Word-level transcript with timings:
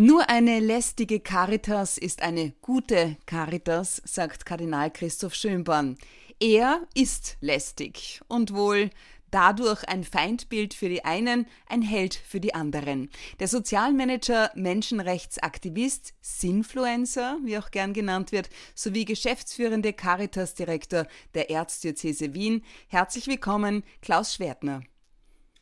Nur 0.00 0.30
eine 0.30 0.60
lästige 0.60 1.18
Caritas 1.18 1.98
ist 1.98 2.22
eine 2.22 2.52
gute 2.62 3.16
Caritas, 3.26 4.00
sagt 4.04 4.46
Kardinal 4.46 4.92
Christoph 4.92 5.34
Schönborn. 5.34 5.98
Er 6.38 6.86
ist 6.94 7.36
lästig 7.40 8.20
und 8.28 8.54
wohl 8.54 8.90
dadurch 9.32 9.82
ein 9.88 10.04
Feindbild 10.04 10.72
für 10.72 10.88
die 10.88 11.04
einen, 11.04 11.48
ein 11.66 11.82
Held 11.82 12.14
für 12.14 12.38
die 12.38 12.54
anderen. 12.54 13.10
Der 13.40 13.48
Sozialmanager, 13.48 14.52
Menschenrechtsaktivist, 14.54 16.14
Sinfluencer, 16.20 17.38
wie 17.42 17.58
auch 17.58 17.72
gern 17.72 17.92
genannt 17.92 18.30
wird, 18.30 18.50
sowie 18.76 19.04
geschäftsführende 19.04 19.92
Caritas-Direktor 19.94 21.08
der 21.34 21.50
Erzdiözese 21.50 22.34
Wien. 22.34 22.62
Herzlich 22.86 23.26
willkommen, 23.26 23.82
Klaus 24.00 24.32
Schwertner. 24.32 24.84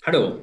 Hallo. 0.04 0.40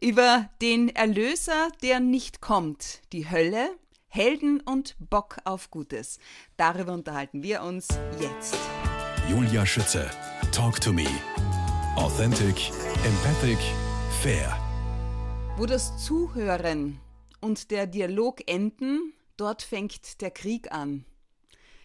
Über 0.00 0.50
den 0.60 0.88
Erlöser, 0.88 1.68
der 1.82 2.00
nicht 2.00 2.40
kommt, 2.40 3.02
die 3.12 3.30
Hölle, 3.30 3.70
Helden 4.08 4.60
und 4.60 4.96
Bock 4.98 5.38
auf 5.44 5.70
Gutes. 5.70 6.18
Darüber 6.56 6.92
unterhalten 6.92 7.42
wir 7.42 7.62
uns 7.62 7.88
jetzt. 8.20 8.56
Julia 9.28 9.64
Schütze, 9.64 10.10
Talk 10.50 10.80
to 10.80 10.92
Me. 10.92 11.06
Authentic, 11.96 12.70
empathic, 13.04 13.58
fair. 14.20 14.58
Wo 15.56 15.66
das 15.66 16.04
Zuhören 16.04 17.00
und 17.40 17.70
der 17.70 17.86
Dialog 17.86 18.48
enden, 18.50 19.12
dort 19.36 19.62
fängt 19.62 20.20
der 20.20 20.30
Krieg 20.30 20.72
an. 20.72 21.04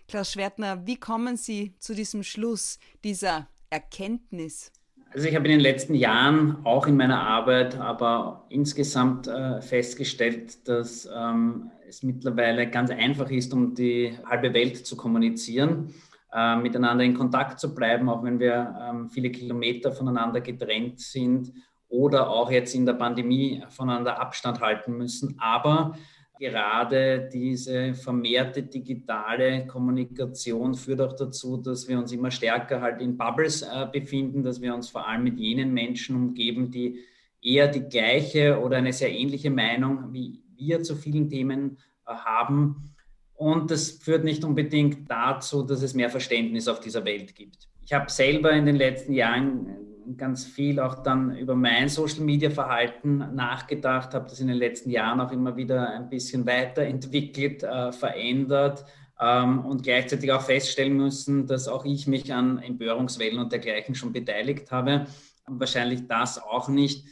Klaus 0.08 0.32
Schwertner, 0.32 0.88
wie 0.88 0.98
kommen 0.98 1.36
Sie 1.36 1.76
zu 1.80 1.94
diesem 1.94 2.24
Schluss, 2.24 2.80
dieser 3.04 3.48
Erkenntnis? 3.70 4.72
Also 5.14 5.28
ich 5.28 5.36
habe 5.36 5.46
in 5.46 5.52
den 5.52 5.60
letzten 5.62 5.96
Jahren 5.96 6.58
auch 6.66 6.86
in 6.86 6.98
meiner 6.98 7.22
Arbeit, 7.22 7.80
aber 7.80 8.46
insgesamt 8.50 9.28
äh, 9.28 9.62
festgestellt, 9.62 10.68
dass 10.68 11.10
ähm, 11.14 11.72
es 11.88 12.04
mittlerweile 12.04 12.70
ganz 12.70 12.92
einfach 12.92 13.30
ist, 13.30 13.54
um 13.54 13.74
die 13.74 14.18
halbe 14.26 14.54
Welt 14.54 14.86
zu 14.86 14.98
kommunizieren, 14.98 15.94
äh, 16.34 16.58
miteinander 16.58 17.06
in 17.06 17.14
Kontakt 17.14 17.60
zu 17.60 17.74
bleiben, 17.74 18.10
auch 18.10 18.24
wenn 18.24 18.40
wir 18.40 18.76
ähm, 18.82 19.10
viele 19.10 19.32
Kilometer 19.32 19.92
voneinander 19.92 20.42
getrennt 20.42 21.00
sind 21.00 21.54
oder 21.88 22.30
auch 22.30 22.52
jetzt 22.52 22.76
in 22.76 22.86
der 22.86 22.94
Pandemie 22.94 23.64
voneinander 23.70 24.20
Abstand 24.20 24.60
halten 24.60 24.98
müssen. 24.98 25.38
Aber 25.40 25.98
gerade 26.40 27.30
diese 27.32 27.94
vermehrte 27.94 28.64
digitale 28.64 29.66
Kommunikation 29.68 30.76
führt 30.76 31.02
auch 31.02 31.14
dazu, 31.14 31.58
dass 31.58 31.88
wir 31.88 31.98
uns 31.98 32.12
immer 32.12 32.32
stärker 32.32 32.82
halt 32.82 33.02
in 33.02 33.18
Bubbles 33.18 33.62
äh, 33.62 33.88
befinden, 33.92 34.44
dass 34.44 34.62
wir 34.62 34.74
uns 34.74 34.90
vor 34.90 35.08
allem 35.08 35.24
mit 35.24 35.40
jenen 35.40 35.74
Menschen 35.74 36.16
umgeben, 36.16 36.72
die 36.72 37.00
eher 37.42 37.68
die 37.68 37.88
gleiche 37.88 38.60
oder 38.60 38.78
eine 38.78 38.94
sehr 38.94 39.12
ähnliche 39.12 39.50
Meinung 39.50 40.14
wie 40.14 40.42
wir 40.56 40.84
zu 40.84 40.96
vielen 40.96 41.30
Themen 41.30 41.78
äh, 42.06 42.14
haben. 42.14 42.94
Und 43.36 43.70
das 43.70 43.92
führt 43.92 44.24
nicht 44.24 44.44
unbedingt 44.44 45.10
dazu, 45.10 45.64
dass 45.64 45.84
es 45.84 45.94
mehr 45.94 46.10
Verständnis 46.10 46.68
auf 46.68 46.80
dieser 46.80 47.06
Welt 47.06 47.36
gibt. 47.36 47.70
Ich 47.84 47.94
habe 47.94 48.10
selber 48.10 48.52
in 48.52 48.66
den 48.66 48.76
letzten 48.76 49.14
Jahren 49.14 49.87
ganz 50.16 50.46
viel 50.46 50.80
auch 50.80 51.04
dann 51.04 51.36
über 51.36 51.56
mein 51.56 51.90
Social-Media-Verhalten 51.90 53.36
nachgedacht, 53.36 54.14
habe 54.14 54.30
das 54.30 54.40
in 54.40 54.48
den 54.48 54.58
letzten 54.58 54.90
Jahren 54.90 55.20
auch 55.20 55.32
immer 55.32 55.58
wieder 55.58 55.90
ein 55.90 56.10
bisschen 56.10 56.46
weiterentwickelt, 56.46 57.64
äh, 57.64 57.92
verändert 57.92 58.86
ähm, 59.20 59.66
und 59.66 59.84
gleichzeitig 59.84 60.32
auch 60.32 60.42
feststellen 60.42 60.96
müssen, 60.96 61.48
dass 61.48 61.68
auch 61.68 61.84
ich 61.84 62.08
mich 62.08 62.34
an 62.34 62.60
Empörungswellen 62.60 63.40
und 63.40 63.52
dergleichen 63.52 63.96
schon 63.96 64.14
beteiligt 64.14 64.72
habe 64.72 65.08
und 65.48 65.60
wahrscheinlich 65.60 66.08
das 66.08 66.42
auch 66.42 66.70
nicht 66.70 67.06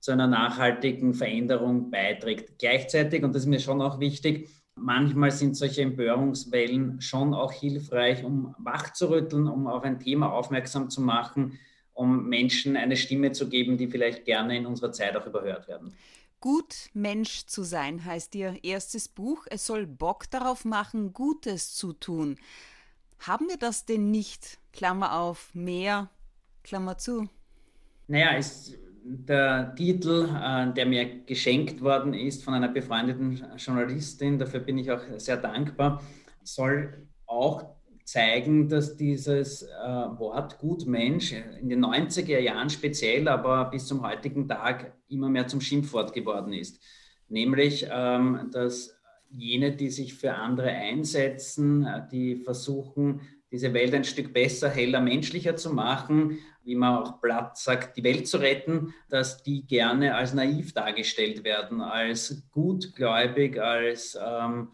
zu 0.00 0.10
einer 0.10 0.26
nachhaltigen 0.26 1.14
Veränderung 1.14 1.90
beiträgt. 1.90 2.58
Gleichzeitig, 2.58 3.22
und 3.22 3.34
das 3.34 3.42
ist 3.42 3.48
mir 3.48 3.60
schon 3.60 3.80
auch 3.80 4.00
wichtig, 4.00 4.48
Manchmal 4.74 5.30
sind 5.30 5.56
solche 5.56 5.82
Empörungswellen 5.82 7.00
schon 7.02 7.34
auch 7.34 7.52
hilfreich, 7.52 8.24
um 8.24 8.54
wachzurütteln, 8.58 9.46
um 9.46 9.66
auf 9.66 9.82
ein 9.84 10.00
Thema 10.00 10.32
aufmerksam 10.32 10.88
zu 10.88 11.02
machen, 11.02 11.58
um 11.94 12.28
Menschen 12.28 12.76
eine 12.76 12.96
Stimme 12.96 13.32
zu 13.32 13.48
geben, 13.48 13.76
die 13.76 13.88
vielleicht 13.88 14.24
gerne 14.24 14.56
in 14.56 14.66
unserer 14.66 14.92
Zeit 14.92 15.16
auch 15.16 15.26
überhört 15.26 15.68
werden. 15.68 15.94
Gut 16.40 16.90
Mensch 16.92 17.46
zu 17.46 17.62
sein 17.62 18.04
heißt 18.04 18.34
Ihr 18.34 18.56
erstes 18.64 19.08
Buch. 19.08 19.46
Es 19.48 19.64
soll 19.64 19.86
Bock 19.86 20.28
darauf 20.30 20.64
machen, 20.64 21.12
Gutes 21.12 21.74
zu 21.76 21.92
tun. 21.92 22.36
Haben 23.20 23.48
wir 23.48 23.56
das 23.56 23.84
denn 23.84 24.10
nicht? 24.10 24.58
Klammer 24.72 25.20
auf, 25.20 25.54
mehr, 25.54 26.10
Klammer 26.64 26.98
zu. 26.98 27.28
Naja, 28.08 28.36
es, 28.36 28.76
der 29.04 29.72
Titel, 29.76 30.28
äh, 30.34 30.72
der 30.72 30.86
mir 30.86 31.24
geschenkt 31.24 31.80
worden 31.80 32.14
ist 32.14 32.42
von 32.42 32.54
einer 32.54 32.68
befreundeten 32.68 33.40
Journalistin, 33.56 34.38
dafür 34.38 34.60
bin 34.60 34.78
ich 34.78 34.90
auch 34.90 35.02
sehr 35.18 35.36
dankbar, 35.36 36.02
soll 36.42 37.06
auch 37.26 37.76
zeigen, 38.12 38.68
dass 38.68 38.96
dieses 38.96 39.62
äh, 39.62 39.68
Wort 40.18 40.58
Gutmensch 40.58 41.32
in 41.32 41.70
den 41.70 41.82
90er 41.82 42.38
Jahren 42.38 42.68
speziell, 42.68 43.26
aber 43.26 43.64
bis 43.70 43.86
zum 43.86 44.02
heutigen 44.06 44.46
Tag 44.46 44.92
immer 45.08 45.30
mehr 45.30 45.46
zum 45.46 45.62
Schimpfwort 45.62 46.12
geworden 46.12 46.52
ist. 46.52 46.78
Nämlich, 47.28 47.86
ähm, 47.90 48.50
dass 48.52 48.94
jene, 49.30 49.74
die 49.74 49.88
sich 49.88 50.12
für 50.12 50.34
andere 50.34 50.68
einsetzen, 50.68 51.86
äh, 51.86 52.02
die 52.12 52.36
versuchen, 52.36 53.22
diese 53.50 53.72
Welt 53.72 53.94
ein 53.94 54.04
Stück 54.04 54.34
besser, 54.34 54.68
heller, 54.68 55.00
menschlicher 55.00 55.56
zu 55.56 55.72
machen, 55.72 56.38
wie 56.64 56.74
man 56.74 56.98
auch 56.98 57.20
platt 57.22 57.56
sagt, 57.56 57.96
die 57.96 58.04
Welt 58.04 58.28
zu 58.28 58.36
retten, 58.36 58.92
dass 59.08 59.42
die 59.42 59.66
gerne 59.66 60.14
als 60.14 60.34
naiv 60.34 60.74
dargestellt 60.74 61.44
werden, 61.44 61.80
als 61.80 62.46
gutgläubig, 62.50 63.58
als 63.58 64.18
ähm, 64.22 64.68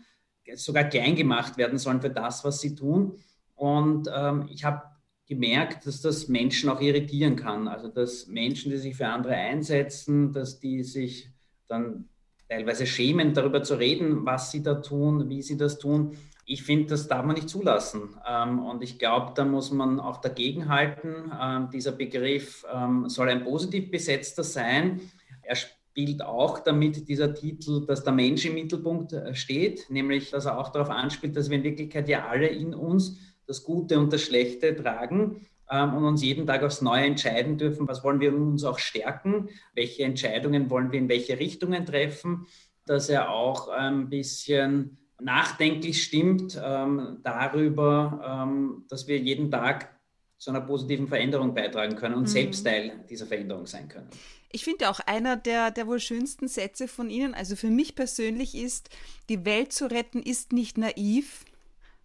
sogar 0.55 0.85
klein 0.85 1.15
gemacht 1.15 1.57
werden 1.57 1.79
sollen 1.79 2.01
für 2.01 2.11
das, 2.11 2.45
was 2.45 2.61
sie 2.61 2.75
tun. 2.75 3.17
Und 3.59 4.09
ähm, 4.15 4.49
ich 4.51 4.65
habe 4.65 4.83
gemerkt, 5.27 5.87
dass 5.87 6.01
das 6.01 6.29
Menschen 6.29 6.71
auch 6.71 6.81
irritieren 6.81 7.37
kann. 7.37 7.69
Also 7.69 7.89
dass 7.89 8.29
Menschen, 8.29 8.71
die 8.71 8.79
sich 8.79 8.97
für 8.97 9.09
andere 9.09 9.35
einsetzen, 9.35 10.33
dass 10.33 10.61
die 10.61 10.83
sich 10.85 11.31
dann 11.67 12.09
teilweise 12.49 12.87
schämen, 12.87 13.35
darüber 13.35 13.63
zu 13.63 13.75
reden, 13.75 14.25
was 14.25 14.51
sie 14.51 14.63
da 14.63 14.77
tun, 14.77 15.29
wie 15.29 15.43
sie 15.43 15.57
das 15.57 15.79
tun. 15.79 16.17
Ich 16.47 16.63
finde, 16.63 16.87
das 16.87 17.09
darf 17.09 17.27
man 17.27 17.35
nicht 17.35 17.51
zulassen. 17.51 18.17
Ähm, 18.27 18.61
und 18.61 18.83
ich 18.83 18.99
glaube, 18.99 19.33
da 19.35 19.45
muss 19.45 19.71
man 19.71 20.01
auch 20.01 20.19
dagegenhalten. 20.19 21.33
Ähm, 21.39 21.69
dieser 21.71 21.93
Begriff 21.93 22.65
ähm, 22.73 23.09
soll 23.09 23.29
ein 23.29 23.45
positiv 23.45 23.91
besetzter 23.91 24.45
sein. 24.45 25.01
Er 25.43 25.57
spielt 25.57 26.23
auch 26.23 26.61
damit 26.61 27.09
dieser 27.09 27.35
Titel, 27.35 27.85
dass 27.85 28.05
der 28.05 28.15
Mensch 28.15 28.47
im 28.47 28.55
Mittelpunkt 28.55 29.13
äh, 29.13 29.35
steht, 29.35 29.91
nämlich 29.91 30.31
dass 30.31 30.47
er 30.47 30.59
auch 30.59 30.71
darauf 30.71 30.91
anspielt, 30.91 31.37
dass 31.37 31.51
wir 31.51 31.59
in 31.59 31.65
Wirklichkeit 31.65 32.09
ja 32.09 32.29
alle 32.29 32.47
in 32.47 32.73
uns 32.73 33.19
das 33.49 33.65
Gute 33.65 33.99
und 33.99 34.13
das 34.13 34.23
Schlechte 34.23 34.77
tragen 34.77 35.47
ähm, 35.71 35.95
und 35.95 36.05
uns 36.05 36.23
jeden 36.23 36.47
Tag 36.47 36.63
aufs 36.63 36.83
Neue 36.83 37.05
entscheiden 37.05 37.59
dürfen, 37.59 37.89
was 37.89 38.05
wollen 38.05 38.21
wir 38.21 38.33
uns 38.33 38.63
auch 38.63 38.79
stärken, 38.79 39.49
welche 39.75 40.05
Entscheidungen 40.05 40.71
wollen 40.71 40.93
wir 40.93 41.01
in 41.01 41.09
welche 41.09 41.39
Richtungen 41.39 41.85
treffen, 41.85 42.47
dass 42.87 43.09
er 43.09 43.31
auch 43.31 43.69
ein 43.69 44.09
bisschen 44.09 44.99
nachdenklich 45.21 46.03
stimmt 46.05 46.61
ähm, 46.63 47.19
darüber, 47.25 48.47
ähm, 48.47 48.85
dass 48.89 49.09
wir 49.09 49.19
jeden 49.19 49.51
Tag 49.51 49.99
zu 50.37 50.51
einer 50.51 50.61
positiven 50.61 51.09
Veränderung 51.09 51.55
beitragen 51.55 51.97
können 51.97 52.15
und 52.15 52.23
mhm. 52.23 52.27
selbst 52.29 52.63
Teil 52.65 53.05
dieser 53.11 53.27
Veränderung 53.27 53.67
sein 53.67 53.89
können. 53.89 54.09
Ich 54.51 54.65
finde 54.65 54.89
auch 54.89 55.01
einer 55.01 55.37
der, 55.37 55.71
der 55.71 55.87
wohl 55.87 56.01
schönsten 56.01 56.49
Sätze 56.49 56.87
von 56.87 57.11
Ihnen, 57.11 57.35
also 57.35 57.57
für 57.57 57.71
mich 57.71 57.95
persönlich 57.95 58.55
ist, 58.55 58.89
die 59.29 59.45
Welt 59.45 59.73
zu 59.73 59.91
retten 59.91 60.23
ist 60.23 60.53
nicht 60.53 60.79
naiv, 60.79 61.45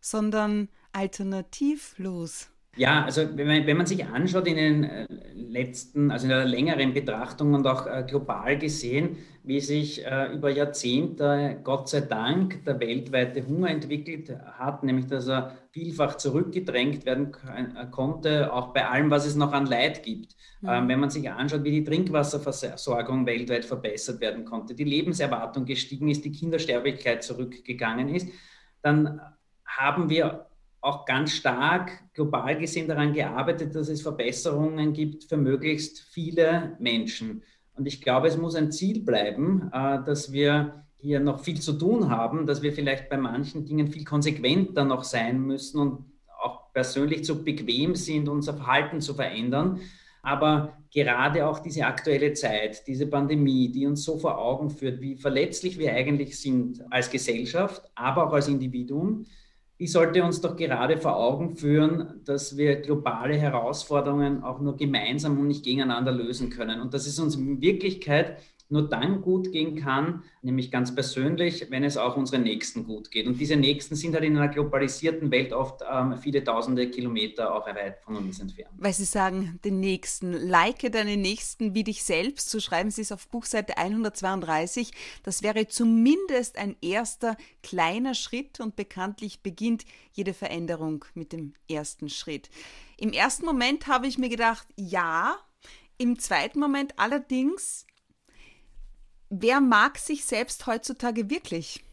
sondern 0.02 0.68
alternativlos. 0.94 2.50
Ja, 2.76 3.06
also 3.06 3.22
wenn 3.38 3.46
man, 3.46 3.68
wenn 3.68 3.78
man 3.78 3.86
sich 3.86 4.04
anschaut 4.04 4.48
in 4.48 4.56
den 4.56 4.84
äh, 4.84 5.06
letzten, 5.36 6.10
also 6.10 6.26
in 6.26 6.34
einer 6.34 6.46
längeren 6.46 6.94
Betrachtung 6.94 7.54
und 7.54 7.68
auch 7.68 7.86
äh, 7.86 8.04
global 8.08 8.58
gesehen, 8.58 9.18
wie 9.44 9.60
sich 9.60 10.04
äh, 10.04 10.34
über 10.34 10.50
Jahrzehnte, 10.50 11.60
Gott 11.64 11.88
sei 11.90 12.02
Dank, 12.02 12.66
der 12.66 12.80
weltweite 12.80 13.46
Hunger 13.46 13.70
entwickelt 13.70 14.36
hat, 14.58 14.84
nämlich 14.84 15.06
dass 15.06 15.28
er 15.28 15.56
vielfach 15.70 16.18
zurückgedrängt 16.18 17.06
werden 17.06 17.32
konnte, 17.92 18.52
auch 18.52 18.74
bei 18.74 18.88
allem, 18.88 19.12
was 19.12 19.28
es 19.28 19.36
noch 19.36 19.54
an 19.54 19.68
Leid 19.68 20.02
gibt. 20.02 20.36
Mhm. 20.62 20.70
Ähm, 20.70 20.88
wenn 20.88 21.00
man 21.00 21.10
sich 21.12 21.30
anschaut, 21.30 21.64
wie 21.64 21.72
die 21.72 21.84
Trinkwasserversorgung 21.84 23.28
weltweit 23.28 23.66
verbessert 23.66 24.20
werden 24.20 24.46
konnte, 24.46 24.74
die 24.74 24.84
Lebenserwartung 24.84 25.66
gestiegen 25.66 26.10
ist, 26.10 26.26
die 26.26 26.32
Kindersterblichkeit 26.32 27.24
zurückgegangen 27.24 28.10
ist, 28.10 28.30
dann 28.82 29.22
haben 29.64 30.10
wir 30.10 30.48
auch 30.84 31.06
ganz 31.06 31.32
stark 31.32 31.92
global 32.14 32.58
gesehen 32.58 32.88
daran 32.88 33.14
gearbeitet, 33.14 33.74
dass 33.74 33.88
es 33.88 34.02
Verbesserungen 34.02 34.92
gibt 34.92 35.24
für 35.24 35.38
möglichst 35.38 36.02
viele 36.12 36.76
Menschen. 36.78 37.42
Und 37.76 37.86
ich 37.86 38.02
glaube, 38.02 38.28
es 38.28 38.38
muss 38.38 38.56
ein 38.56 38.72
Ziel 38.72 39.02
bleiben, 39.02 39.72
äh, 39.74 40.04
dass 40.04 40.34
wir 40.34 40.84
hier 40.98 41.22
noch 41.22 41.40
viel 41.40 41.60
zu 41.60 41.74
tun 41.74 42.10
haben, 42.10 42.46
dass 42.46 42.62
wir 42.62 42.74
vielleicht 42.74 43.10
bei 43.10 43.18
manchen 43.18 43.66
Dingen 43.66 43.88
viel 43.88 44.04
konsequenter 44.04 44.84
noch 44.84 45.04
sein 45.04 45.40
müssen 45.42 45.80
und 45.80 46.06
auch 46.42 46.72
persönlich 46.74 47.24
zu 47.24 47.44
bequem 47.44 47.96
sind, 47.96 48.28
unser 48.28 48.54
Verhalten 48.54 49.00
zu 49.00 49.14
verändern. 49.14 49.80
Aber 50.22 50.78
gerade 50.94 51.48
auch 51.48 51.60
diese 51.60 51.86
aktuelle 51.86 52.34
Zeit, 52.34 52.88
diese 52.88 53.08
Pandemie, 53.08 53.70
die 53.72 53.86
uns 53.88 54.04
so 54.04 54.18
vor 54.18 54.38
Augen 54.38 54.70
führt, 54.70 55.02
wie 55.02 55.16
verletzlich 55.16 55.78
wir 55.78 55.94
eigentlich 55.94 56.40
sind 56.40 56.82
als 56.92 57.10
Gesellschaft, 57.10 57.90
aber 57.96 58.28
auch 58.28 58.34
als 58.34 58.48
Individuum, 58.48 59.26
die 59.80 59.88
sollte 59.88 60.24
uns 60.24 60.40
doch 60.40 60.56
gerade 60.56 60.98
vor 60.98 61.18
Augen 61.18 61.56
führen, 61.56 62.22
dass 62.26 62.58
wir 62.58 62.82
globale 62.82 63.36
Herausforderungen 63.36 64.44
auch 64.44 64.60
nur 64.60 64.78
gemeinsam 64.78 65.40
und 65.40 65.48
nicht 65.48 65.66
gegeneinander 65.66 66.12
lösen 66.12 66.50
können. 66.50 66.80
Und 66.80 66.94
dass 66.94 67.08
es 67.08 67.20
uns 67.20 67.36
in 67.36 67.62
Wirklichkeit 67.62 68.38
nur 68.74 68.90
dann 68.90 69.22
gut 69.22 69.52
gehen 69.52 69.76
kann, 69.76 70.24
nämlich 70.42 70.72
ganz 70.72 70.94
persönlich, 70.94 71.68
wenn 71.70 71.84
es 71.84 71.96
auch 71.96 72.18
unseren 72.18 72.42
Nächsten 72.42 72.86
gut 72.86 73.12
geht. 73.12 73.28
Und 73.28 73.40
diese 73.40 73.56
Nächsten 73.56 73.96
sind 73.96 74.16
halt 74.16 74.24
in 74.24 74.36
einer 74.36 74.50
globalisierten 74.50 75.30
Welt 75.32 75.54
oft 75.54 75.82
ähm, 75.90 76.18
viele 76.18 76.44
tausende 76.44 76.90
Kilometer 76.90 77.54
auch 77.54 77.68
weit 77.68 78.00
von 78.04 78.18
uns 78.18 78.40
entfernt. 78.40 78.74
Weil 78.78 78.94
Sie 78.94 79.06
sagen, 79.06 79.60
den 79.64 79.80
Nächsten, 79.80 80.34
like 80.34 80.92
deinen 80.92 81.22
Nächsten 81.22 81.76
wie 81.76 81.84
dich 81.84 82.04
selbst, 82.04 82.50
so 82.50 82.60
schreiben 82.60 82.90
Sie 82.90 83.04
es 83.04 83.12
auf 83.12 83.28
Buchseite 83.28 83.78
132. 83.78 84.92
Das 85.22 85.44
wäre 85.44 85.68
zumindest 85.68 86.58
ein 86.58 86.76
erster 86.82 87.38
kleiner 87.62 88.16
Schritt 88.16 88.60
und 88.60 88.76
bekanntlich 88.76 89.42
beginnt 89.44 89.86
jede 90.14 90.34
Veränderung 90.34 91.06
mit 91.14 91.32
dem 91.32 91.54
ersten 91.70 92.10
Schritt. 92.10 92.50
Im 92.98 93.14
ersten 93.14 93.46
Moment 93.46 93.86
habe 93.86 94.08
ich 94.08 94.18
mir 94.18 94.30
gedacht, 94.30 94.68
ja, 94.76 95.38
im 96.00 96.18
zweiten 96.18 96.60
Moment 96.60 96.98
allerdings 96.98 97.86
wer 99.42 99.62
mag 99.62 99.98
sich 99.98 100.26
selbst 100.26 100.68
heutzutage 100.68 101.30
wirklich? 101.30 101.84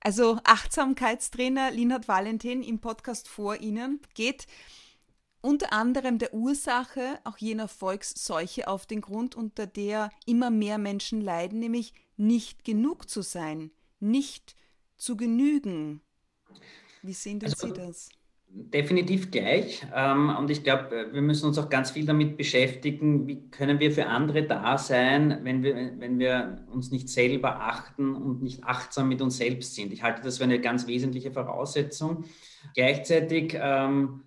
Also 0.00 0.38
Achtsamkeitstrainer 0.44 1.70
Linhard 1.70 2.08
Valentin 2.08 2.62
im 2.62 2.78
Podcast 2.78 3.28
vor 3.28 3.56
Ihnen 3.56 4.00
geht 4.14 4.46
unter 5.40 5.72
anderem 5.72 6.18
der 6.18 6.34
Ursache 6.34 7.18
auch 7.24 7.38
jener 7.38 7.68
Volksseuche 7.68 8.68
auf 8.68 8.84
den 8.84 9.00
Grund, 9.00 9.34
unter 9.34 9.66
der 9.66 10.10
immer 10.26 10.50
mehr 10.50 10.76
Menschen 10.76 11.22
leiden, 11.22 11.60
nämlich 11.60 11.94
nicht 12.18 12.64
genug 12.64 13.08
zu 13.08 13.22
sein, 13.22 13.70
nicht 14.00 14.54
zu 14.98 15.16
genügen. 15.16 16.02
Wie 17.02 17.14
sehen 17.14 17.40
also, 17.42 17.68
Sie 17.68 17.72
das? 17.72 18.10
Definitiv 18.52 19.30
gleich. 19.30 19.86
Ähm, 19.94 20.34
und 20.36 20.50
ich 20.50 20.64
glaube, 20.64 21.08
wir 21.12 21.22
müssen 21.22 21.46
uns 21.46 21.56
auch 21.56 21.68
ganz 21.68 21.92
viel 21.92 22.04
damit 22.04 22.36
beschäftigen, 22.36 23.28
wie 23.28 23.48
können 23.48 23.78
wir 23.78 23.92
für 23.92 24.06
andere 24.06 24.42
da 24.42 24.76
sein, 24.76 25.38
wenn 25.44 25.62
wir, 25.62 25.92
wenn 25.98 26.18
wir 26.18 26.66
uns 26.72 26.90
nicht 26.90 27.08
selber 27.08 27.60
achten 27.60 28.12
und 28.16 28.42
nicht 28.42 28.64
achtsam 28.64 29.08
mit 29.08 29.22
uns 29.22 29.36
selbst 29.36 29.76
sind. 29.76 29.92
Ich 29.92 30.02
halte 30.02 30.22
das 30.22 30.38
für 30.38 30.44
eine 30.44 30.60
ganz 30.60 30.88
wesentliche 30.88 31.30
Voraussetzung. 31.30 32.24
Gleichzeitig 32.74 33.56
ähm, 33.56 34.24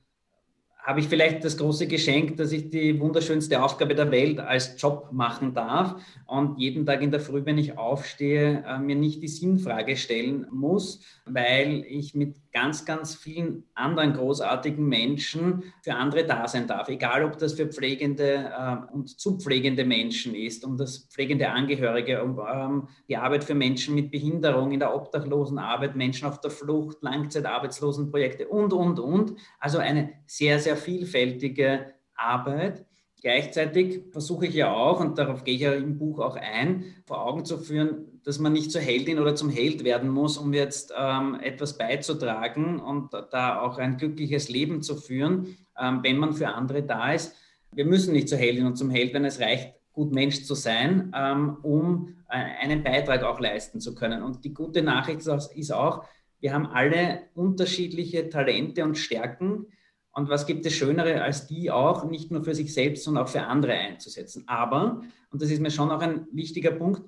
habe 0.78 1.02
ich 1.02 1.08
vielleicht 1.08 1.44
das 1.44 1.58
große 1.58 1.88
Geschenk, 1.88 2.38
dass 2.38 2.54
ich 2.54 2.70
die 2.70 3.00
wunderschönste 3.02 3.62
Aufgabe 3.62 3.94
der 3.94 4.10
Welt 4.12 4.40
als 4.40 4.82
Job 4.82 5.10
machen 5.12 5.54
darf 5.54 5.96
und 6.26 6.60
jeden 6.60 6.86
Tag 6.86 7.02
in 7.02 7.12
der 7.12 7.20
Früh, 7.20 7.44
wenn 7.46 7.58
ich 7.58 7.78
aufstehe, 7.78 8.64
äh, 8.66 8.80
mir 8.80 8.96
nicht 8.96 9.22
die 9.22 9.28
Sinnfrage 9.28 9.98
stellen 9.98 10.48
muss, 10.50 11.02
weil 11.26 11.84
ich 11.88 12.16
mit 12.16 12.43
ganz, 12.54 12.86
ganz 12.86 13.16
vielen 13.16 13.64
anderen 13.74 14.14
großartigen 14.14 14.88
Menschen 14.88 15.74
für 15.82 15.96
andere 15.96 16.24
da 16.24 16.48
sein 16.48 16.68
darf. 16.68 16.88
Egal, 16.88 17.26
ob 17.26 17.38
das 17.40 17.54
für 17.54 17.68
pflegende 17.68 18.52
äh, 18.56 18.94
und 18.94 19.20
zu 19.20 19.40
pflegende 19.40 19.84
Menschen 19.84 20.36
ist, 20.36 20.64
um 20.64 20.78
das 20.78 21.10
pflegende 21.12 21.50
Angehörige, 21.50 22.24
um 22.24 22.40
ähm, 22.48 22.88
die 23.10 23.18
Arbeit 23.18 23.44
für 23.44 23.56
Menschen 23.56 23.96
mit 23.96 24.12
Behinderung 24.12 24.72
in 24.72 24.80
der 24.80 24.96
Obdachlosenarbeit, 24.96 25.96
Menschen 25.96 26.28
auf 26.28 26.40
der 26.42 26.52
Flucht, 26.52 27.02
Langzeitarbeitslosenprojekte 27.02 28.48
und, 28.48 28.72
und, 28.72 29.00
und. 29.00 29.34
Also 29.60 29.80
eine 29.80 30.12
sehr, 30.28 30.60
sehr 30.60 30.78
vielfältige 30.78 31.94
Arbeit. 32.16 32.86
Gleichzeitig 33.22 34.04
versuche 34.12 34.46
ich 34.46 34.54
ja 34.54 34.72
auch, 34.72 35.00
und 35.00 35.18
darauf 35.18 35.44
gehe 35.44 35.56
ich 35.56 35.62
ja 35.62 35.74
im 35.74 35.98
Buch 35.98 36.20
auch 36.20 36.36
ein, 36.36 36.84
vor 37.06 37.26
Augen 37.26 37.46
zu 37.46 37.58
führen, 37.58 38.13
dass 38.24 38.40
man 38.40 38.54
nicht 38.54 38.72
zur 38.72 38.82
Heldin 38.82 39.20
oder 39.20 39.36
zum 39.36 39.50
Held 39.50 39.84
werden 39.84 40.10
muss, 40.10 40.38
um 40.38 40.54
jetzt 40.54 40.94
ähm, 40.98 41.38
etwas 41.42 41.78
beizutragen 41.78 42.80
und 42.80 43.14
da 43.32 43.62
auch 43.62 43.78
ein 43.78 43.98
glückliches 43.98 44.50
Leben 44.50 44.82
zu 44.82 44.96
führen, 44.96 45.58
ähm, 45.80 46.00
wenn 46.04 46.18
man 46.18 46.34
für 46.34 46.48
andere 46.50 46.84
da 46.84 47.14
ist. 47.14 47.36
Wir 47.72 47.86
müssen 47.86 48.14
nicht 48.14 48.30
zur 48.30 48.38
Heldin 48.38 48.66
und 48.66 48.78
zum 48.78 48.90
Held 48.90 49.14
werden, 49.14 49.26
es 49.26 49.40
reicht, 49.40 49.74
gut 49.92 50.12
Mensch 50.12 50.44
zu 50.44 50.56
sein, 50.56 51.14
ähm, 51.16 51.58
um 51.62 52.16
äh, 52.30 52.36
einen 52.36 52.84
Beitrag 52.84 53.24
auch 53.24 53.40
leisten 53.40 53.80
zu 53.80 53.94
können. 53.94 54.24
Und 54.24 54.44
die 54.44 54.54
gute 54.54 54.82
Nachricht 54.82 55.22
ist 55.56 55.72
auch, 55.72 56.04
wir 56.40 56.54
haben 56.54 56.66
alle 56.66 57.24
unterschiedliche 57.36 58.30
Talente 58.30 58.84
und 58.84 58.98
Stärken 58.98 59.68
und 60.12 60.30
was 60.30 60.46
gibt 60.46 60.66
es 60.66 60.74
Schönere, 60.74 61.24
als 61.24 61.48
die 61.48 61.72
auch 61.72 62.06
nicht 62.06 62.32
nur 62.32 62.44
für 62.44 62.54
sich 62.54 62.74
selbst, 62.74 63.04
sondern 63.04 63.24
auch 63.26 63.30
für 63.30 63.44
andere 63.44 63.74
einzusetzen. 63.74 64.44
Aber, 64.48 65.02
und 65.32 65.42
das 65.42 65.50
ist 65.50 65.60
mir 65.60 65.72
schon 65.72 65.90
auch 65.90 66.02
ein 66.02 66.28
wichtiger 66.32 66.72
Punkt, 66.72 67.02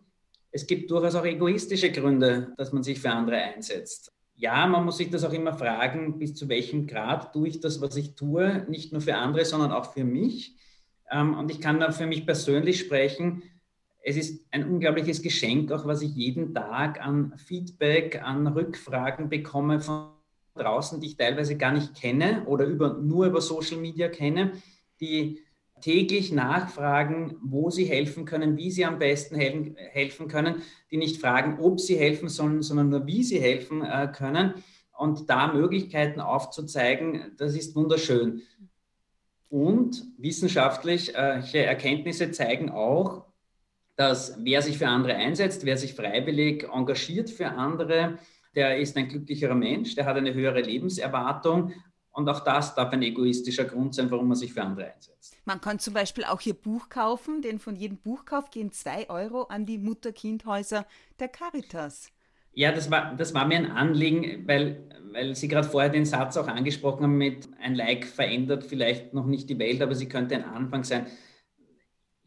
es 0.55 0.65
gibt 0.65 0.89
durchaus 0.89 1.15
auch 1.15 1.25
egoistische 1.25 1.91
Gründe, 1.91 2.53
dass 2.55 2.71
man 2.71 2.81
sich 2.81 3.01
für 3.01 3.11
andere 3.11 3.35
einsetzt. 3.35 4.13
Ja, 4.35 4.65
man 4.67 4.85
muss 4.85 4.95
sich 4.95 5.09
das 5.09 5.25
auch 5.25 5.33
immer 5.33 5.53
fragen, 5.53 6.17
bis 6.17 6.33
zu 6.33 6.47
welchem 6.47 6.87
Grad 6.87 7.33
tue 7.33 7.49
ich 7.49 7.59
das, 7.59 7.81
was 7.81 7.97
ich 7.97 8.15
tue, 8.15 8.65
nicht 8.69 8.93
nur 8.93 9.01
für 9.01 9.15
andere, 9.15 9.43
sondern 9.43 9.73
auch 9.73 9.91
für 9.91 10.05
mich. 10.05 10.55
Ähm, 11.11 11.37
und 11.37 11.51
ich 11.51 11.59
kann 11.59 11.81
da 11.81 11.91
für 11.91 12.07
mich 12.07 12.25
persönlich 12.25 12.79
sprechen. 12.79 13.43
Es 14.01 14.15
ist 14.15 14.45
ein 14.51 14.65
unglaubliches 14.65 15.21
Geschenk, 15.21 15.73
auch 15.73 15.85
was 15.85 16.01
ich 16.01 16.15
jeden 16.15 16.53
Tag 16.53 17.05
an 17.05 17.33
Feedback, 17.37 18.23
an 18.23 18.47
Rückfragen 18.47 19.27
bekomme 19.27 19.81
von 19.81 20.11
draußen, 20.55 21.01
die 21.01 21.07
ich 21.07 21.17
teilweise 21.17 21.57
gar 21.57 21.73
nicht 21.73 21.95
kenne 21.95 22.45
oder 22.45 22.63
über, 22.63 22.93
nur 22.93 23.25
über 23.25 23.41
Social 23.41 23.77
Media 23.77 24.07
kenne, 24.07 24.53
die 25.01 25.41
täglich 25.81 26.31
nachfragen, 26.31 27.37
wo 27.43 27.69
sie 27.69 27.85
helfen 27.85 28.25
können, 28.25 28.57
wie 28.57 28.71
sie 28.71 28.85
am 28.85 28.99
besten 28.99 29.35
helfen, 29.35 29.75
helfen 29.75 30.27
können, 30.27 30.61
die 30.91 30.97
nicht 30.97 31.21
fragen, 31.21 31.59
ob 31.59 31.79
sie 31.79 31.97
helfen 31.97 32.29
sollen, 32.29 32.61
sondern 32.61 32.89
nur, 32.89 33.05
wie 33.05 33.23
sie 33.23 33.39
helfen 33.39 33.83
äh, 33.83 34.11
können. 34.13 34.53
Und 34.97 35.29
da 35.29 35.51
Möglichkeiten 35.53 36.21
aufzuzeigen, 36.21 37.33
das 37.37 37.55
ist 37.55 37.75
wunderschön. 37.75 38.41
Und 39.49 40.03
wissenschaftliche 40.17 41.13
Erkenntnisse 41.13 42.31
zeigen 42.31 42.69
auch, 42.69 43.25
dass 43.95 44.37
wer 44.43 44.61
sich 44.61 44.77
für 44.77 44.87
andere 44.87 45.15
einsetzt, 45.15 45.65
wer 45.65 45.77
sich 45.77 45.93
freiwillig 45.93 46.67
engagiert 46.73 47.29
für 47.29 47.47
andere, 47.47 48.17
der 48.55 48.79
ist 48.79 48.95
ein 48.97 49.07
glücklicherer 49.07 49.55
Mensch, 49.55 49.95
der 49.95 50.05
hat 50.05 50.17
eine 50.17 50.33
höhere 50.33 50.61
Lebenserwartung. 50.61 51.73
Und 52.15 52.29
auch 52.29 52.39
das 52.39 52.73
darf 52.75 52.93
ein 52.93 53.01
egoistischer 53.01 53.65
Grund 53.65 53.93
sein, 53.93 54.09
warum 54.09 54.29
man 54.29 54.37
sich 54.37 54.53
für 54.53 54.63
andere 54.63 54.93
einsetzt. 54.93 55.35
Man 55.43 55.59
kann 55.59 55.79
zum 55.79 55.93
Beispiel 55.93 56.23
auch 56.23 56.39
hier 56.39 56.53
Buch 56.53 56.87
kaufen, 56.87 57.41
denn 57.41 57.59
von 57.59 57.75
jedem 57.75 57.97
Buchkauf 57.97 58.51
gehen 58.51 58.71
zwei 58.71 59.09
Euro 59.09 59.43
an 59.43 59.65
die 59.65 59.77
Mutter-Kind-Häuser 59.77 60.85
der 61.19 61.27
Caritas. 61.27 62.11
Ja, 62.53 62.71
das 62.71 62.89
war, 62.89 63.13
das 63.15 63.33
war 63.33 63.45
mir 63.45 63.57
ein 63.57 63.69
Anliegen, 63.69 64.47
weil, 64.47 64.89
weil 65.11 65.35
Sie 65.35 65.49
gerade 65.49 65.67
vorher 65.67 65.89
den 65.89 66.05
Satz 66.05 66.37
auch 66.37 66.47
angesprochen 66.47 67.03
haben 67.03 67.17
mit 67.17 67.49
ein 67.61 67.75
Like 67.75 68.05
verändert 68.05 68.63
vielleicht 68.63 69.13
noch 69.13 69.25
nicht 69.25 69.49
die 69.49 69.59
Welt, 69.59 69.81
aber 69.81 69.93
sie 69.93 70.07
könnte 70.07 70.35
ein 70.35 70.45
Anfang 70.45 70.85
sein 70.85 71.07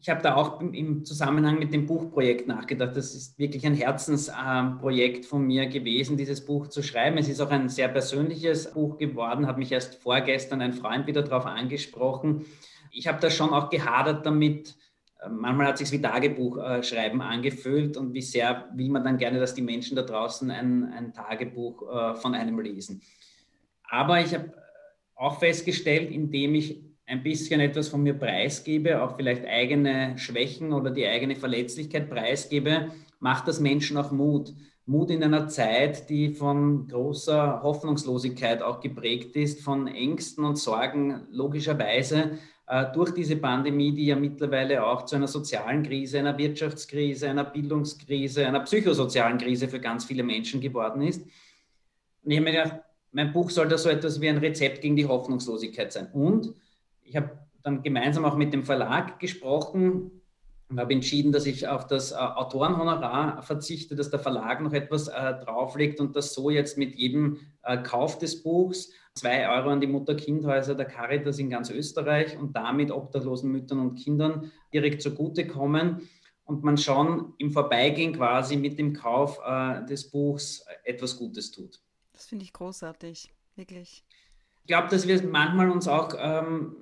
ich 0.01 0.09
habe 0.09 0.21
da 0.21 0.35
auch 0.35 0.61
im 0.61 1.03
Zusammenhang 1.03 1.59
mit 1.59 1.73
dem 1.73 1.85
Buchprojekt 1.85 2.47
nachgedacht. 2.47 2.95
Das 2.95 3.13
ist 3.13 3.37
wirklich 3.37 3.65
ein 3.65 3.73
Herzensprojekt 3.73 5.25
von 5.25 5.45
mir 5.45 5.67
gewesen, 5.67 6.15
dieses 6.15 6.45
Buch 6.45 6.67
zu 6.67 6.81
schreiben. 6.81 7.17
Es 7.17 7.27
ist 7.27 7.41
auch 7.41 7.51
ein 7.51 7.67
sehr 7.67 7.89
persönliches 7.89 8.71
Buch 8.71 8.97
geworden, 8.97 9.45
hat 9.45 9.57
mich 9.57 9.73
erst 9.73 9.95
vorgestern 9.95 10.61
ein 10.61 10.71
Freund 10.71 11.05
wieder 11.05 11.21
darauf 11.21 11.45
angesprochen. 11.45 12.45
Ich 12.91 13.07
habe 13.07 13.19
da 13.19 13.29
schon 13.29 13.49
auch 13.49 13.69
gehadert 13.69 14.25
damit. 14.25 14.77
Manchmal 15.29 15.67
hat 15.67 15.81
es 15.81 15.89
sich 15.89 15.99
wie 15.99 16.01
Tagebuchschreiben 16.01 17.19
angefühlt 17.19 17.97
und 17.97 18.13
wie 18.13 18.21
sehr 18.21 18.69
will 18.73 18.87
man 18.87 19.03
dann 19.03 19.17
gerne, 19.17 19.37
dass 19.37 19.53
die 19.53 19.61
Menschen 19.61 19.97
da 19.97 20.03
draußen 20.03 20.49
ein, 20.49 20.85
ein 20.93 21.11
Tagebuch 21.11 21.83
äh, 21.91 22.15
von 22.15 22.35
einem 22.35 22.57
lesen. 22.61 23.01
Aber 23.83 24.21
ich 24.21 24.33
habe 24.33 24.53
auch 25.15 25.39
festgestellt, 25.39 26.09
indem 26.09 26.55
ich 26.55 26.88
ein 27.09 27.23
bisschen 27.23 27.59
etwas 27.59 27.87
von 27.87 28.03
mir 28.03 28.13
preisgebe, 28.13 29.01
auch 29.01 29.15
vielleicht 29.15 29.45
eigene 29.45 30.17
Schwächen 30.17 30.73
oder 30.73 30.91
die 30.91 31.07
eigene 31.07 31.35
Verletzlichkeit 31.35 32.09
preisgebe, 32.09 32.91
macht 33.19 33.47
das 33.47 33.59
Menschen 33.59 33.97
auch 33.97 34.11
Mut. 34.11 34.53
Mut 34.85 35.09
in 35.09 35.23
einer 35.23 35.47
Zeit, 35.47 36.09
die 36.09 36.29
von 36.29 36.87
großer 36.87 37.61
Hoffnungslosigkeit 37.63 38.61
auch 38.61 38.79
geprägt 38.79 39.35
ist, 39.35 39.61
von 39.61 39.87
Ängsten 39.87 40.45
und 40.45 40.57
Sorgen 40.57 41.27
logischerweise 41.31 42.37
äh, 42.67 42.85
durch 42.93 43.11
diese 43.11 43.37
Pandemie, 43.37 43.91
die 43.91 44.07
ja 44.07 44.15
mittlerweile 44.15 44.85
auch 44.85 45.05
zu 45.05 45.15
einer 45.15 45.27
sozialen 45.27 45.81
Krise, 45.81 46.19
einer 46.19 46.37
Wirtschaftskrise, 46.37 47.29
einer 47.29 47.43
Bildungskrise, 47.43 48.47
einer 48.47 48.61
psychosozialen 48.61 49.39
Krise 49.39 49.67
für 49.67 49.79
ganz 49.79 50.05
viele 50.05 50.23
Menschen 50.23 50.61
geworden 50.61 51.01
ist. 51.01 51.23
Und 52.23 52.31
ich 52.31 52.37
habe 52.37 52.51
mir 52.51 52.63
gedacht, 52.63 52.81
mein 53.11 53.33
Buch 53.33 53.49
soll 53.49 53.67
da 53.67 53.79
so 53.79 53.89
etwas 53.89 54.21
wie 54.21 54.29
ein 54.29 54.37
Rezept 54.37 54.81
gegen 54.81 54.95
die 54.95 55.07
Hoffnungslosigkeit 55.07 55.91
sein. 55.91 56.07
Und 56.13 56.53
ich 57.09 57.15
habe 57.15 57.39
dann 57.63 57.81
gemeinsam 57.83 58.23
auch 58.25 58.37
mit 58.37 58.53
dem 58.53 58.63
Verlag 58.63 59.19
gesprochen 59.19 60.11
und 60.69 60.79
habe 60.79 60.93
entschieden, 60.93 61.31
dass 61.31 61.47
ich 61.47 61.67
auf 61.67 61.87
das 61.87 62.11
äh, 62.11 62.15
Autorenhonorar 62.15 63.41
verzichte, 63.41 63.95
dass 63.95 64.11
der 64.11 64.19
Verlag 64.19 64.61
noch 64.61 64.73
etwas 64.73 65.07
äh, 65.07 65.33
drauflegt 65.43 65.99
und 65.99 66.15
das 66.15 66.33
so 66.33 66.51
jetzt 66.51 66.77
mit 66.77 66.95
jedem 66.95 67.39
äh, 67.63 67.81
Kauf 67.81 68.19
des 68.19 68.43
Buchs 68.43 68.91
zwei 69.15 69.49
Euro 69.49 69.69
an 69.69 69.81
die 69.81 69.87
Mutter-Kind-Häuser 69.87 70.75
der 70.75 70.85
Caritas 70.85 71.39
in 71.39 71.49
ganz 71.49 71.71
Österreich 71.71 72.37
und 72.37 72.55
damit 72.55 72.91
obdachlosen 72.91 73.51
Müttern 73.51 73.79
und 73.79 73.95
Kindern 73.95 74.51
direkt 74.71 75.01
zugutekommen 75.01 76.07
und 76.45 76.63
man 76.63 76.77
schon 76.77 77.33
im 77.39 77.51
Vorbeigehen 77.51 78.13
quasi 78.13 78.55
mit 78.55 78.77
dem 78.77 78.93
Kauf 78.93 79.39
äh, 79.43 79.83
des 79.87 80.09
Buchs 80.11 80.63
etwas 80.83 81.17
Gutes 81.17 81.51
tut. 81.51 81.79
Das 82.13 82.27
finde 82.27 82.45
ich 82.45 82.53
großartig, 82.53 83.33
wirklich. 83.55 84.05
Ich 84.61 84.67
glaube, 84.67 84.87
dass 84.89 85.07
wir 85.07 85.21
manchmal 85.23 85.71
uns 85.71 85.87
auch 85.87 86.13
ähm, 86.15 86.75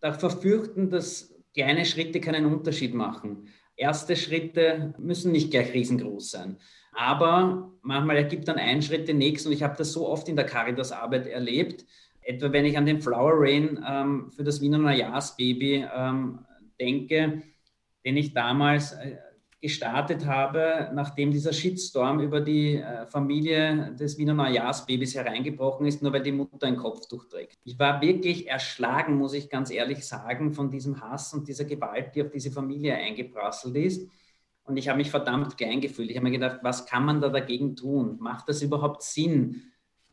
verfürchten, 0.00 0.90
dass 0.90 1.34
kleine 1.54 1.84
Schritte 1.84 2.20
keinen 2.20 2.46
Unterschied 2.46 2.94
machen. 2.94 3.48
Erste 3.76 4.16
Schritte 4.16 4.94
müssen 4.98 5.32
nicht 5.32 5.50
gleich 5.50 5.72
riesengroß 5.72 6.30
sein. 6.30 6.58
Aber 6.92 7.72
manchmal 7.82 8.16
ergibt 8.16 8.48
dann 8.48 8.56
ein 8.56 8.82
Schritt 8.82 9.08
den 9.08 9.18
nächsten. 9.18 9.48
Und 9.48 9.54
ich 9.54 9.62
habe 9.62 9.76
das 9.76 9.92
so 9.92 10.08
oft 10.08 10.28
in 10.28 10.36
der 10.36 10.46
Caritas-Arbeit 10.46 11.26
erlebt. 11.26 11.84
Etwa 12.22 12.52
wenn 12.52 12.64
ich 12.64 12.76
an 12.76 12.86
den 12.86 13.00
Flower 13.00 13.32
Rain 13.34 13.84
ähm, 13.88 14.30
für 14.30 14.44
das 14.44 14.60
Wiener 14.60 14.78
Neujahrsbaby 14.78 15.86
ähm, 15.94 16.40
denke, 16.80 17.42
den 18.04 18.16
ich 18.16 18.34
damals 18.34 18.92
äh, 18.92 19.16
gestartet 19.60 20.24
habe, 20.24 20.90
nachdem 20.94 21.32
dieser 21.32 21.52
Shitstorm 21.52 22.20
über 22.20 22.40
die 22.40 22.76
äh, 22.76 23.06
Familie 23.06 23.92
des 23.98 24.16
Wiener 24.16 24.34
Neujahrsbabys 24.34 25.16
hereingebrochen 25.16 25.86
ist, 25.86 26.00
nur 26.00 26.12
weil 26.12 26.22
die 26.22 26.32
Mutter 26.32 26.68
ein 26.68 26.76
Kopftuch 26.76 27.24
trägt. 27.24 27.58
Ich 27.64 27.78
war 27.78 28.00
wirklich 28.00 28.46
erschlagen, 28.46 29.16
muss 29.16 29.34
ich 29.34 29.50
ganz 29.50 29.70
ehrlich 29.70 30.06
sagen, 30.06 30.52
von 30.52 30.70
diesem 30.70 31.00
Hass 31.00 31.34
und 31.34 31.48
dieser 31.48 31.64
Gewalt, 31.64 32.14
die 32.14 32.22
auf 32.22 32.30
diese 32.30 32.52
Familie 32.52 32.94
eingeprasselt 32.94 33.74
ist. 33.74 34.08
Und 34.62 34.76
ich 34.76 34.88
habe 34.88 34.98
mich 34.98 35.10
verdammt 35.10 35.56
klein 35.56 35.80
gefühlt. 35.80 36.10
Ich 36.10 36.16
habe 36.16 36.26
mir 36.26 36.38
gedacht, 36.38 36.60
was 36.62 36.86
kann 36.86 37.04
man 37.04 37.20
da 37.20 37.28
dagegen 37.28 37.74
tun? 37.74 38.16
Macht 38.20 38.48
das 38.48 38.62
überhaupt 38.62 39.02
Sinn? 39.02 39.62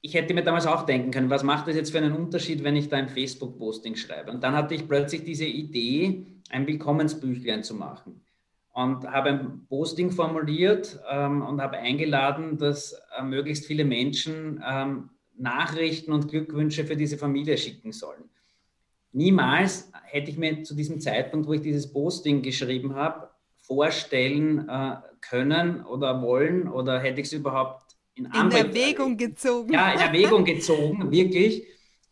Ich 0.01 0.15
hätte 0.15 0.33
mir 0.33 0.43
damals 0.43 0.65
auch 0.65 0.85
denken 0.85 1.11
können, 1.11 1.29
was 1.29 1.43
macht 1.43 1.67
das 1.67 1.75
jetzt 1.75 1.91
für 1.91 1.97
einen 1.97 2.13
Unterschied, 2.13 2.63
wenn 2.63 2.75
ich 2.75 2.89
da 2.89 2.97
ein 2.97 3.09
Facebook-Posting 3.09 3.95
schreibe? 3.95 4.31
Und 4.31 4.43
dann 4.43 4.55
hatte 4.55 4.73
ich 4.73 4.87
plötzlich 4.87 5.23
diese 5.23 5.45
Idee, 5.45 6.25
ein 6.49 6.65
Willkommensbüchlein 6.65 7.63
zu 7.63 7.75
machen. 7.75 8.24
Und 8.75 9.09
habe 9.09 9.29
ein 9.29 9.65
Posting 9.69 10.11
formuliert 10.11 10.99
ähm, 11.09 11.41
und 11.41 11.61
habe 11.61 11.77
eingeladen, 11.77 12.57
dass 12.57 13.01
äh, 13.17 13.23
möglichst 13.23 13.65
viele 13.65 13.85
Menschen 13.85 14.61
ähm, 14.67 15.09
Nachrichten 15.37 16.11
und 16.11 16.27
Glückwünsche 16.27 16.83
für 16.85 16.97
diese 16.97 17.17
Familie 17.17 17.57
schicken 17.57 17.93
sollen. 17.93 18.29
Niemals 19.13 19.89
hätte 20.03 20.29
ich 20.29 20.37
mir 20.37 20.63
zu 20.63 20.75
diesem 20.75 20.99
Zeitpunkt, 20.99 21.47
wo 21.47 21.53
ich 21.53 21.61
dieses 21.61 21.91
Posting 21.91 22.41
geschrieben 22.41 22.95
habe, 22.95 23.29
vorstellen 23.59 24.67
äh, 24.67 24.97
können 25.21 25.85
oder 25.85 26.21
wollen 26.21 26.67
oder 26.67 26.99
hätte 26.99 27.21
ich 27.21 27.27
es 27.27 27.33
überhaupt 27.33 27.95
in, 28.15 28.25
in 28.25 28.51
Erwägung 28.51 29.15
gezogen. 29.15 29.73
Ja, 29.73 29.93
in 29.93 29.99
Erwägung 29.99 30.43
gezogen, 30.53 31.11
wirklich, 31.11 31.63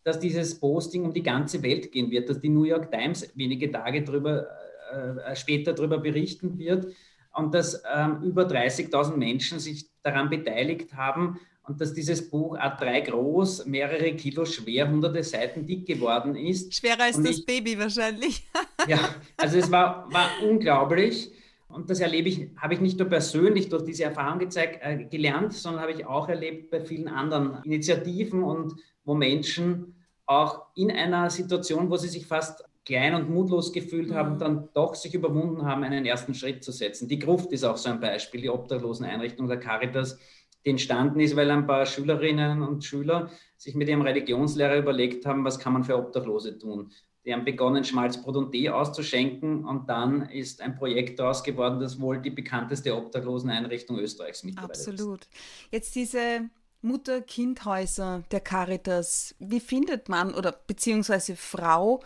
dass 0.02 0.18
dieses 0.18 0.58
Posting 0.58 1.04
um 1.04 1.12
die 1.12 1.22
ganze 1.22 1.62
Welt 1.62 1.92
gehen 1.92 2.10
wird, 2.10 2.28
dass 2.28 2.40
die 2.40 2.48
New 2.48 2.64
York 2.64 2.90
Times 2.90 3.30
wenige 3.34 3.70
Tage 3.70 4.02
drüber, 4.02 4.46
äh, 4.94 5.32
äh 5.32 5.36
später 5.36 5.72
darüber 5.72 5.98
berichten 5.98 6.58
wird 6.58 6.86
und 7.34 7.54
dass 7.54 7.82
ähm, 7.92 8.22
über 8.22 8.46
30.000 8.46 9.16
Menschen 9.16 9.58
sich 9.58 9.86
daran 10.02 10.30
beteiligt 10.30 10.94
haben 10.94 11.40
und 11.66 11.80
dass 11.80 11.94
dieses 11.94 12.30
Buch 12.30 12.56
A3 12.58 13.10
groß, 13.10 13.66
mehrere 13.66 14.14
Kilo 14.14 14.44
schwer, 14.44 14.88
hunderte 14.88 15.22
Seiten 15.22 15.66
dick 15.66 15.86
geworden 15.86 16.36
ist. 16.36 16.74
Schwerer 16.74 17.04
als 17.04 17.20
das 17.22 17.44
Baby 17.44 17.78
wahrscheinlich. 17.78 18.46
ja, 18.86 18.98
also 19.36 19.58
es 19.58 19.70
war, 19.70 20.12
war 20.12 20.28
unglaublich. 20.42 21.32
Und 21.68 21.90
das 21.90 22.00
erlebe 22.00 22.28
ich, 22.28 22.50
habe 22.56 22.74
ich 22.74 22.80
nicht 22.80 22.98
nur 22.98 23.08
persönlich 23.08 23.68
durch 23.68 23.84
diese 23.84 24.04
Erfahrung 24.04 24.38
gezeigt, 24.38 24.80
äh, 24.82 25.04
gelernt, 25.04 25.54
sondern 25.54 25.82
habe 25.82 25.92
ich 25.92 26.06
auch 26.06 26.28
erlebt 26.28 26.70
bei 26.70 26.80
vielen 26.80 27.08
anderen 27.08 27.62
Initiativen 27.64 28.42
und 28.44 28.74
wo 29.04 29.14
Menschen 29.14 29.96
auch 30.26 30.66
in 30.76 30.90
einer 30.90 31.30
Situation, 31.30 31.90
wo 31.90 31.96
sie 31.96 32.08
sich 32.08 32.26
fast 32.26 32.64
klein 32.84 33.14
und 33.14 33.30
mutlos 33.30 33.72
gefühlt 33.72 34.10
mhm. 34.10 34.14
haben, 34.14 34.38
dann 34.38 34.68
doch 34.74 34.94
sich 34.94 35.14
überwunden 35.14 35.64
haben, 35.64 35.84
einen 35.84 36.04
ersten 36.04 36.34
Schritt 36.34 36.62
zu 36.62 36.72
setzen. 36.72 37.08
Die 37.08 37.18
Gruft 37.18 37.52
ist 37.52 37.64
auch 37.64 37.76
so 37.76 37.88
ein 37.88 38.00
Beispiel, 38.00 38.42
die 38.42 38.50
Obdachloseneinrichtung 38.50 39.48
der 39.48 39.58
Caritas, 39.58 40.18
die 40.64 40.70
entstanden 40.70 41.20
ist, 41.20 41.36
weil 41.36 41.50
ein 41.50 41.66
paar 41.66 41.86
Schülerinnen 41.86 42.62
und 42.62 42.84
Schüler 42.84 43.30
sich 43.56 43.74
mit 43.74 43.88
ihrem 43.88 44.02
Religionslehrer 44.02 44.78
überlegt 44.78 45.26
haben, 45.26 45.44
was 45.44 45.58
kann 45.58 45.72
man 45.72 45.84
für 45.84 45.96
Obdachlose 45.96 46.58
tun. 46.58 46.92
Die 47.24 47.32
haben 47.32 47.44
begonnen, 47.44 47.84
Schmalzbrot 47.84 48.36
und 48.36 48.52
Tee 48.52 48.68
auszuschenken 48.68 49.64
und 49.64 49.88
dann 49.88 50.28
ist 50.28 50.60
ein 50.60 50.76
Projekt 50.76 51.18
daraus 51.18 51.42
geworden, 51.42 51.80
das 51.80 51.98
wohl 51.98 52.20
die 52.20 52.30
bekannteste 52.30 52.94
Obdachloseneinrichtung 52.94 53.98
Österreichs 53.98 54.44
mittlerweile 54.44 54.74
Absolut. 54.74 55.22
Ist. 55.22 55.30
Jetzt 55.70 55.94
diese 55.94 56.50
Mutter-Kind-Häuser 56.82 58.24
der 58.30 58.40
Caritas, 58.40 59.34
wie 59.38 59.60
findet 59.60 60.10
man 60.10 60.34
oder 60.34 60.52
beziehungsweise 60.52 61.34
Frau 61.34 62.02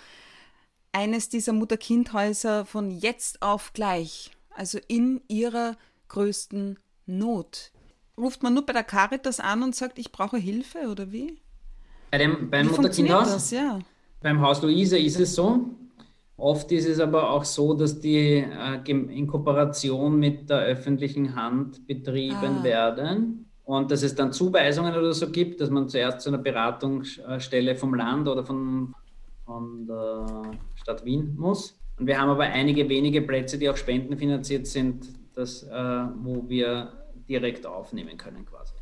eines 0.92 1.28
dieser 1.28 1.52
Mutter-Kind-Häuser 1.52 2.64
von 2.64 2.90
jetzt 2.90 3.42
auf 3.42 3.73
gleich, 3.73 4.30
also 4.50 4.78
in 4.88 5.21
ihrer 5.28 5.76
größten 6.09 6.78
Not? 7.07 7.73
Ruft 8.16 8.42
man 8.42 8.54
nur 8.54 8.66
bei 8.66 8.73
der 8.73 8.85
Caritas 8.85 9.40
an 9.40 9.62
und 9.62 9.75
sagt, 9.75 9.99
ich 9.99 10.11
brauche 10.11 10.38
Hilfe 10.38 10.88
oder 10.90 11.12
wie? 11.12 11.38
Bei 12.11 12.18
dem, 12.18 12.50
beim 12.50 12.68
Mutter-Kind-Haus? 12.68 13.50
Ja. 13.50 13.78
Beim 14.21 14.40
Haus 14.40 14.62
Luise 14.62 14.99
ist 14.99 15.21
es 15.21 15.35
so. 15.35 15.71
Oft 16.37 16.71
ist 16.71 16.87
es 16.87 17.00
aber 17.00 17.30
auch 17.30 17.45
so, 17.45 17.75
dass 17.75 17.99
die 17.99 18.38
äh, 18.38 18.90
in 18.90 19.26
Kooperation 19.26 20.18
mit 20.18 20.49
der 20.49 20.61
öffentlichen 20.61 21.35
Hand 21.35 21.85
betrieben 21.87 22.59
ah. 22.61 22.64
werden 22.64 23.49
und 23.64 23.90
dass 23.90 24.04
es 24.04 24.14
dann 24.14 24.33
Zuweisungen 24.33 24.95
oder 24.95 25.12
so 25.12 25.30
gibt, 25.30 25.61
dass 25.61 25.68
man 25.68 25.88
zuerst 25.88 26.21
zu 26.21 26.30
einer 26.30 26.38
Beratungsstelle 26.38 27.75
vom 27.75 27.92
Land 27.92 28.28
oder 28.28 28.45
von, 28.45 28.95
von 29.49 29.87
der 29.87 30.52
Stadt 30.76 31.05
Wien 31.07 31.35
muss. 31.37 31.81
Und 31.99 32.07
wir 32.07 32.21
haben 32.21 32.28
aber 32.28 32.45
einige 32.45 32.88
wenige 32.88 33.23
Plätze, 33.23 33.59
die 33.59 33.69
auch 33.71 33.76
spendenfinanziert 33.76 34.67
sind, 34.67 35.09
das, 35.35 35.62
äh, 35.62 35.73
wo 35.73 36.49
wir 36.49 36.93
direkt 37.28 37.67
aufnehmen 37.67 38.19
können 38.19 38.45
quasi. 38.45 38.75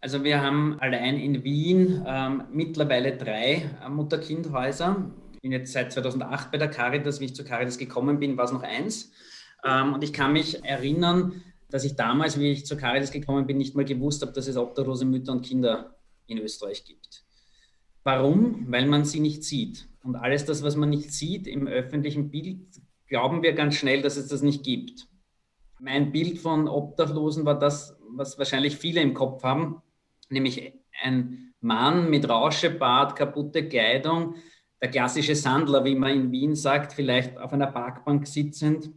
Also 0.00 0.24
wir 0.24 0.42
haben 0.42 0.78
allein 0.80 1.16
in 1.16 1.44
Wien 1.44 2.02
ähm, 2.06 2.42
mittlerweile 2.52 3.16
drei 3.16 3.70
äh, 3.84 3.88
Mutter-Kind-Häuser. 3.88 5.10
Ich 5.34 5.40
bin 5.40 5.52
jetzt 5.52 5.72
seit 5.72 5.92
2008 5.92 6.50
bei 6.50 6.58
der 6.58 6.68
Caritas. 6.68 7.20
Wie 7.20 7.26
ich 7.26 7.36
zur 7.36 7.44
Caritas 7.44 7.78
gekommen 7.78 8.18
bin, 8.18 8.36
war 8.36 8.46
es 8.46 8.52
noch 8.52 8.62
eins. 8.62 9.12
Ähm, 9.64 9.94
und 9.94 10.02
ich 10.02 10.12
kann 10.12 10.32
mich 10.32 10.64
erinnern, 10.64 11.42
dass 11.70 11.84
ich 11.84 11.94
damals, 11.94 12.38
wie 12.40 12.50
ich 12.50 12.66
zur 12.66 12.78
Caritas 12.78 13.12
gekommen 13.12 13.46
bin, 13.46 13.58
nicht 13.58 13.76
mal 13.76 13.84
gewusst 13.84 14.22
habe, 14.22 14.32
dass 14.32 14.48
es 14.48 14.56
obdachlose 14.56 15.04
Mütter 15.04 15.32
und 15.32 15.42
Kinder 15.42 15.94
in 16.26 16.38
Österreich 16.38 16.84
gibt. 16.84 17.24
Warum? 18.02 18.66
Weil 18.68 18.86
man 18.86 19.04
sie 19.04 19.20
nicht 19.20 19.44
sieht. 19.44 19.89
Und 20.02 20.16
alles 20.16 20.44
das, 20.44 20.62
was 20.62 20.76
man 20.76 20.90
nicht 20.90 21.12
sieht 21.12 21.46
im 21.46 21.66
öffentlichen 21.66 22.30
Bild, 22.30 22.60
glauben 23.06 23.42
wir 23.42 23.52
ganz 23.52 23.74
schnell, 23.74 24.02
dass 24.02 24.16
es 24.16 24.28
das 24.28 24.42
nicht 24.42 24.64
gibt. 24.64 25.08
Mein 25.78 26.12
Bild 26.12 26.38
von 26.38 26.68
Obdachlosen 26.68 27.44
war 27.44 27.58
das, 27.58 27.96
was 28.08 28.38
wahrscheinlich 28.38 28.76
viele 28.76 29.00
im 29.00 29.14
Kopf 29.14 29.42
haben, 29.42 29.82
nämlich 30.28 30.72
ein 31.02 31.54
Mann 31.60 32.08
mit 32.08 32.28
Rauschebart, 32.28 33.16
kaputte 33.16 33.68
Kleidung, 33.68 34.36
der 34.80 34.90
klassische 34.90 35.34
Sandler, 35.34 35.84
wie 35.84 35.94
man 35.94 36.12
in 36.12 36.32
Wien 36.32 36.54
sagt, 36.54 36.92
vielleicht 36.92 37.36
auf 37.38 37.52
einer 37.52 37.66
Parkbank 37.66 38.26
sitzend, 38.26 38.90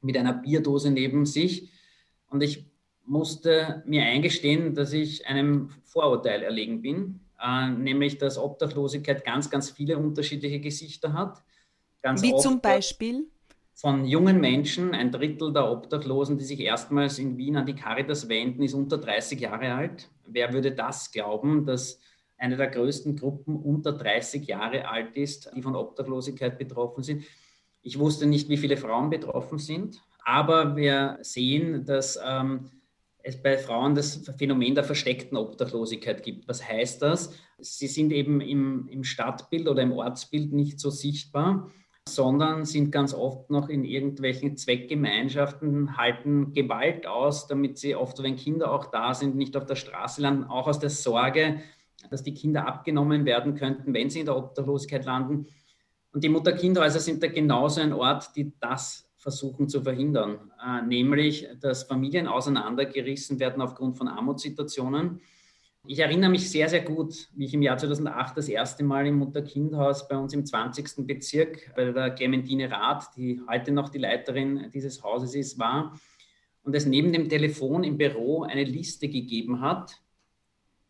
mit 0.00 0.16
einer 0.16 0.32
Bierdose 0.32 0.90
neben 0.90 1.26
sich. 1.26 1.70
Und 2.30 2.42
ich 2.42 2.66
musste 3.04 3.82
mir 3.86 4.04
eingestehen, 4.04 4.74
dass 4.74 4.92
ich 4.92 5.26
einem 5.26 5.70
Vorurteil 5.84 6.42
erlegen 6.42 6.82
bin, 6.82 7.20
äh, 7.42 7.68
nämlich 7.70 8.18
dass 8.18 8.38
Obdachlosigkeit 8.38 9.24
ganz, 9.24 9.50
ganz 9.50 9.70
viele 9.70 9.98
unterschiedliche 9.98 10.60
Gesichter 10.60 11.12
hat. 11.12 11.42
Ganz 12.02 12.22
wie 12.22 12.36
zum 12.36 12.60
Beispiel? 12.60 13.26
von 13.78 14.04
jungen 14.04 14.40
Menschen, 14.40 14.92
ein 14.92 15.12
Drittel 15.12 15.52
der 15.52 15.70
Obdachlosen, 15.70 16.36
die 16.36 16.44
sich 16.44 16.58
erstmals 16.58 17.20
in 17.20 17.36
Wien 17.36 17.56
an 17.56 17.64
die 17.64 17.76
Caritas 17.76 18.28
wenden, 18.28 18.64
ist 18.64 18.74
unter 18.74 18.98
30 18.98 19.38
Jahre 19.38 19.72
alt. 19.72 20.10
Wer 20.26 20.52
würde 20.52 20.72
das 20.72 21.12
glauben, 21.12 21.64
dass 21.64 22.00
eine 22.38 22.56
der 22.56 22.66
größten 22.70 23.14
Gruppen 23.14 23.54
unter 23.54 23.92
30 23.92 24.48
Jahre 24.48 24.88
alt 24.88 25.16
ist, 25.16 25.52
die 25.54 25.62
von 25.62 25.76
Obdachlosigkeit 25.76 26.58
betroffen 26.58 27.04
sind? 27.04 27.22
Ich 27.80 28.00
wusste 28.00 28.26
nicht, 28.26 28.48
wie 28.48 28.56
viele 28.56 28.76
Frauen 28.76 29.10
betroffen 29.10 29.58
sind, 29.60 30.02
aber 30.24 30.74
wir 30.74 31.18
sehen, 31.22 31.84
dass 31.84 32.18
ähm, 32.20 32.68
es 33.22 33.42
bei 33.42 33.58
Frauen 33.58 33.94
das 33.94 34.30
Phänomen 34.38 34.74
der 34.74 34.84
versteckten 34.84 35.36
Obdachlosigkeit 35.36 36.22
gibt. 36.22 36.48
Was 36.48 36.66
heißt 36.66 37.02
das? 37.02 37.34
Sie 37.58 37.86
sind 37.86 38.12
eben 38.12 38.40
im, 38.40 38.88
im 38.88 39.04
Stadtbild 39.04 39.68
oder 39.68 39.82
im 39.82 39.92
Ortsbild 39.92 40.52
nicht 40.52 40.80
so 40.80 40.90
sichtbar 40.90 41.70
sondern 42.08 42.64
sind 42.64 42.90
ganz 42.90 43.14
oft 43.14 43.50
noch 43.50 43.68
in 43.68 43.84
irgendwelchen 43.84 44.56
Zweckgemeinschaften, 44.56 45.96
halten 45.96 46.52
Gewalt 46.52 47.06
aus, 47.06 47.46
damit 47.46 47.78
sie 47.78 47.94
oft, 47.94 48.22
wenn 48.22 48.36
Kinder 48.36 48.72
auch 48.72 48.86
da 48.86 49.14
sind, 49.14 49.36
nicht 49.36 49.56
auf 49.56 49.66
der 49.66 49.76
Straße 49.76 50.22
landen, 50.22 50.44
auch 50.44 50.66
aus 50.66 50.78
der 50.78 50.90
Sorge, 50.90 51.60
dass 52.10 52.22
die 52.22 52.34
Kinder 52.34 52.66
abgenommen 52.66 53.24
werden 53.24 53.54
könnten, 53.54 53.94
wenn 53.94 54.10
sie 54.10 54.20
in 54.20 54.26
der 54.26 54.36
Obdachlosigkeit 54.36 55.04
landen. 55.04 55.46
Und 56.12 56.24
die 56.24 56.28
Mutter-Kind-Häuser 56.28 57.00
sind 57.00 57.22
da 57.22 57.28
genauso 57.28 57.80
ein 57.80 57.92
Ort, 57.92 58.34
die 58.34 58.52
das 58.58 59.07
versuchen 59.28 59.68
zu 59.68 59.82
verhindern, 59.82 60.50
äh, 60.66 60.80
nämlich 60.86 61.46
dass 61.60 61.82
Familien 61.82 62.26
auseinandergerissen 62.26 63.38
werden 63.38 63.60
aufgrund 63.60 63.98
von 63.98 64.08
Armutssituationen 64.08 65.20
Ich 65.86 65.98
erinnere 65.98 66.30
mich 66.30 66.50
sehr, 66.50 66.68
sehr 66.68 66.80
gut, 66.80 67.28
wie 67.34 67.44
ich 67.44 67.52
im 67.52 67.60
Jahr 67.60 67.76
2008 67.76 68.38
das 68.38 68.48
erste 68.48 68.84
Mal 68.84 69.06
im 69.06 69.16
Mutter-Kind-Haus 69.16 70.08
bei 70.08 70.16
uns 70.16 70.32
im 70.32 70.46
20. 70.46 71.06
Bezirk 71.06 71.74
bei 71.76 71.92
der 71.92 72.10
Clementine 72.10 72.70
Rath, 72.70 73.08
die 73.16 73.42
heute 73.48 73.70
noch 73.70 73.90
die 73.90 73.98
Leiterin 73.98 74.70
dieses 74.72 75.02
Hauses 75.02 75.34
ist, 75.34 75.58
war 75.58 75.98
und 76.62 76.74
es 76.74 76.86
neben 76.86 77.12
dem 77.12 77.28
Telefon 77.28 77.84
im 77.84 77.98
Büro 77.98 78.44
eine 78.44 78.64
Liste 78.64 79.08
gegeben 79.08 79.60
hat, 79.60 80.00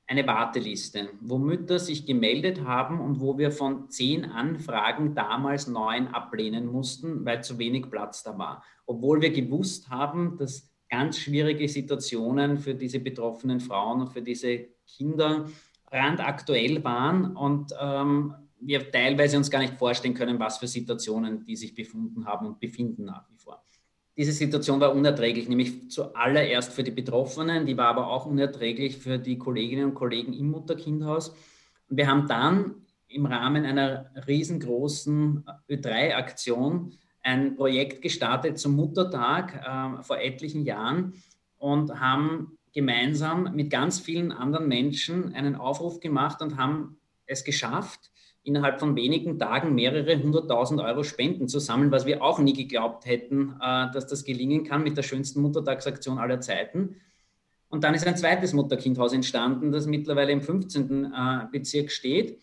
eine 0.09 0.27
Warteliste, 0.27 1.11
wo 1.21 1.39
Mütter 1.39 1.79
sich 1.79 2.07
gemeldet 2.07 2.65
haben 2.65 2.99
und 2.99 3.21
wo 3.21 3.37
wir 3.37 3.53
von 3.53 3.91
zehn 3.91 4.25
Anfragen 4.25 5.15
damals 5.15 5.69
neun 5.69 6.09
ablehnen 6.09 6.67
mussten, 6.67 7.27
weil 7.27 7.45
zu 7.45 7.59
wenig 7.59 7.91
Platz 7.91 8.23
da 8.23 8.37
war. 8.39 8.65
Obwohl 8.87 9.21
wir 9.21 9.31
gewusst 9.31 9.91
haben, 9.91 10.39
dass 10.39 10.71
ganz 10.89 11.19
schwierige 11.19 11.69
Situationen 11.69 12.57
für 12.57 12.75
diese 12.75 13.01
betroffenen 13.01 13.61
Frauen 13.61 14.01
und 14.01 14.09
für 14.09 14.23
diese 14.23 14.69
Kinder 14.87 15.47
brandaktuell 15.91 16.83
waren 16.83 17.37
und 17.37 17.75
ähm, 17.79 18.35
wir 18.61 18.91
teilweise 18.91 19.37
uns 19.37 19.51
gar 19.51 19.61
nicht 19.61 19.75
vorstellen 19.75 20.15
können, 20.15 20.39
was 20.41 20.57
für 20.57 20.67
Situationen 20.67 21.45
die 21.45 21.55
sich 21.55 21.75
befunden 21.75 22.25
haben 22.25 22.47
und 22.47 22.59
befinden 22.59 23.05
nach 23.05 23.29
wie 23.31 23.37
vor. 23.37 23.63
Diese 24.19 24.33
Situation 24.33 24.81
war 24.81 24.93
unerträglich, 24.93 25.49
nämlich 25.49 25.93
zuallererst 25.93 26.73
für 26.73 26.83
die 26.83 26.91
Betroffenen, 26.91 27.67
die 27.67 27.77
war 27.77 27.87
aber 27.87 28.09
auch 28.09 28.27
unerträglich 28.27 28.99
für 28.99 29.17
die 29.17 29.39
Kolleginnen 29.39 29.85
und 29.85 29.95
Kollegen 29.95 30.33
im 30.33 30.51
Mutter-Kind-Haus. 30.51 31.29
Und 31.89 31.97
wir 31.97 32.09
haben 32.09 32.27
dann 32.27 32.75
im 33.07 33.27
Rahmen 33.27 33.65
einer 33.65 34.11
riesengroßen 34.27 35.45
Ö3-Aktion 35.71 36.95
ein 37.23 37.55
Projekt 37.55 38.03
gestartet 38.03 38.59
zum 38.59 38.75
Muttertag 38.75 39.55
äh, 39.55 40.03
vor 40.03 40.19
etlichen 40.19 40.65
Jahren 40.65 41.15
und 41.57 42.01
haben 42.01 42.59
gemeinsam 42.73 43.55
mit 43.55 43.71
ganz 43.71 44.01
vielen 44.01 44.33
anderen 44.33 44.67
Menschen 44.67 45.33
einen 45.33 45.55
Aufruf 45.55 46.01
gemacht 46.01 46.43
und 46.43 46.57
haben 46.57 46.99
es 47.27 47.45
geschafft, 47.45 48.11
innerhalb 48.49 48.81
von 48.81 48.97
wenigen 48.97 49.39
Tagen 49.39 49.75
mehrere 49.75 50.21
hunderttausend 50.21 50.81
Euro 50.81 51.05
Spenden 51.05 51.49
zu 51.49 51.59
sammeln, 51.59 51.93
was 51.93 52.07
wir 52.07 52.23
auch 52.23 52.39
nie 52.39 52.55
geglaubt 52.55 53.07
hätten, 53.07 53.55
äh, 53.61 53.93
dass 53.93 54.07
das 54.07 54.25
gelingen 54.25 54.65
kann 54.65 54.83
mit 54.83 54.97
der 54.97 55.03
schönsten 55.03 55.43
Muttertagsaktion 55.43 56.19
aller 56.19 56.41
Zeiten. 56.41 56.97
Und 57.69 57.85
dann 57.85 57.95
ist 57.95 58.07
ein 58.07 58.17
zweites 58.17 58.55
Mutterkindhaus 58.55 59.13
entstanden, 59.13 59.71
das 59.71 59.87
mittlerweile 59.87 60.33
im 60.33 60.41
15. 60.41 61.05
Äh, 61.05 61.47
Bezirk 61.53 61.91
steht 61.91 62.41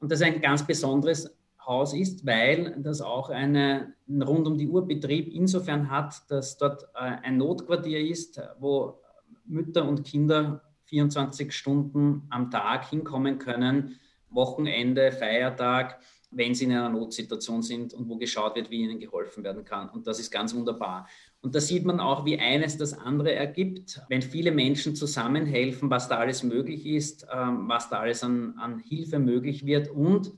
und 0.00 0.10
das 0.10 0.20
ein 0.20 0.40
ganz 0.40 0.66
besonderes 0.66 1.34
Haus 1.64 1.94
ist, 1.94 2.26
weil 2.26 2.74
das 2.78 3.00
auch 3.00 3.30
eine, 3.30 3.94
einen 4.08 4.22
rund 4.22 4.46
um 4.48 4.58
die 4.58 4.68
Uhr 4.68 4.86
Betrieb 4.86 5.32
insofern 5.32 5.88
hat, 5.88 6.28
dass 6.28 6.58
dort 6.58 6.82
äh, 6.94 7.16
ein 7.22 7.38
Notquartier 7.38 8.00
ist, 8.00 8.40
wo 8.58 8.98
Mütter 9.46 9.88
und 9.88 10.04
Kinder 10.04 10.62
24 10.86 11.52
Stunden 11.52 12.26
am 12.30 12.50
Tag 12.50 12.90
hinkommen 12.90 13.38
können, 13.38 14.00
Wochenende, 14.34 15.12
Feiertag, 15.12 16.00
wenn 16.36 16.54
sie 16.54 16.64
in 16.64 16.72
einer 16.72 16.88
Notsituation 16.88 17.62
sind 17.62 17.94
und 17.94 18.08
wo 18.08 18.16
geschaut 18.16 18.56
wird, 18.56 18.70
wie 18.70 18.82
ihnen 18.82 18.98
geholfen 18.98 19.44
werden 19.44 19.64
kann. 19.64 19.88
Und 19.90 20.06
das 20.06 20.18
ist 20.18 20.30
ganz 20.30 20.54
wunderbar. 20.54 21.08
Und 21.40 21.54
da 21.54 21.60
sieht 21.60 21.84
man 21.84 22.00
auch, 22.00 22.24
wie 22.24 22.38
eines 22.38 22.76
das 22.76 22.94
andere 22.94 23.34
ergibt, 23.34 24.00
wenn 24.08 24.22
viele 24.22 24.50
Menschen 24.50 24.96
zusammenhelfen, 24.96 25.90
was 25.90 26.08
da 26.08 26.18
alles 26.18 26.42
möglich 26.42 26.86
ist, 26.86 27.26
ähm, 27.32 27.68
was 27.68 27.90
da 27.90 28.00
alles 28.00 28.24
an, 28.24 28.54
an 28.58 28.78
Hilfe 28.78 29.18
möglich 29.18 29.66
wird. 29.66 29.88
Und 29.88 30.32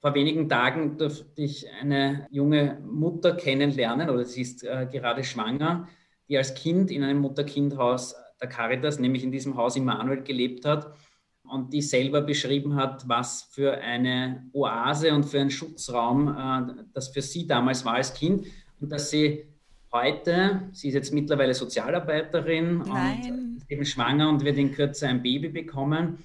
vor 0.00 0.14
wenigen 0.14 0.48
Tagen 0.48 0.96
durfte 0.96 1.42
ich 1.42 1.66
eine 1.80 2.26
junge 2.30 2.80
Mutter 2.84 3.34
kennenlernen, 3.34 4.10
oder 4.10 4.24
sie 4.24 4.42
ist 4.42 4.64
äh, 4.64 4.88
gerade 4.90 5.24
schwanger, 5.24 5.88
die 6.28 6.38
als 6.38 6.54
Kind 6.54 6.90
in 6.90 7.02
einem 7.02 7.20
Mutter-Kind-Haus 7.20 8.14
der 8.40 8.48
Caritas, 8.48 8.98
nämlich 8.98 9.24
in 9.24 9.32
diesem 9.32 9.56
Haus 9.56 9.76
Immanuel, 9.76 10.22
gelebt 10.22 10.64
hat 10.64 10.94
und 11.50 11.72
die 11.72 11.82
selber 11.82 12.20
beschrieben 12.20 12.76
hat, 12.76 13.08
was 13.08 13.42
für 13.50 13.78
eine 13.78 14.48
Oase 14.52 15.14
und 15.14 15.24
für 15.24 15.40
einen 15.40 15.50
Schutzraum 15.50 16.28
äh, 16.28 16.82
das 16.92 17.08
für 17.08 17.22
sie 17.22 17.46
damals 17.46 17.84
war 17.84 17.94
als 17.94 18.14
Kind 18.14 18.46
und 18.80 18.90
dass 18.90 19.10
sie 19.10 19.44
heute, 19.92 20.68
sie 20.72 20.88
ist 20.88 20.94
jetzt 20.94 21.12
mittlerweile 21.12 21.54
Sozialarbeiterin 21.54 22.78
Nein. 22.78 23.58
und 23.60 23.70
eben 23.70 23.84
schwanger 23.84 24.28
und 24.28 24.44
wird 24.44 24.58
in 24.58 24.72
Kürze 24.72 25.08
ein 25.08 25.22
Baby 25.22 25.48
bekommen 25.48 26.24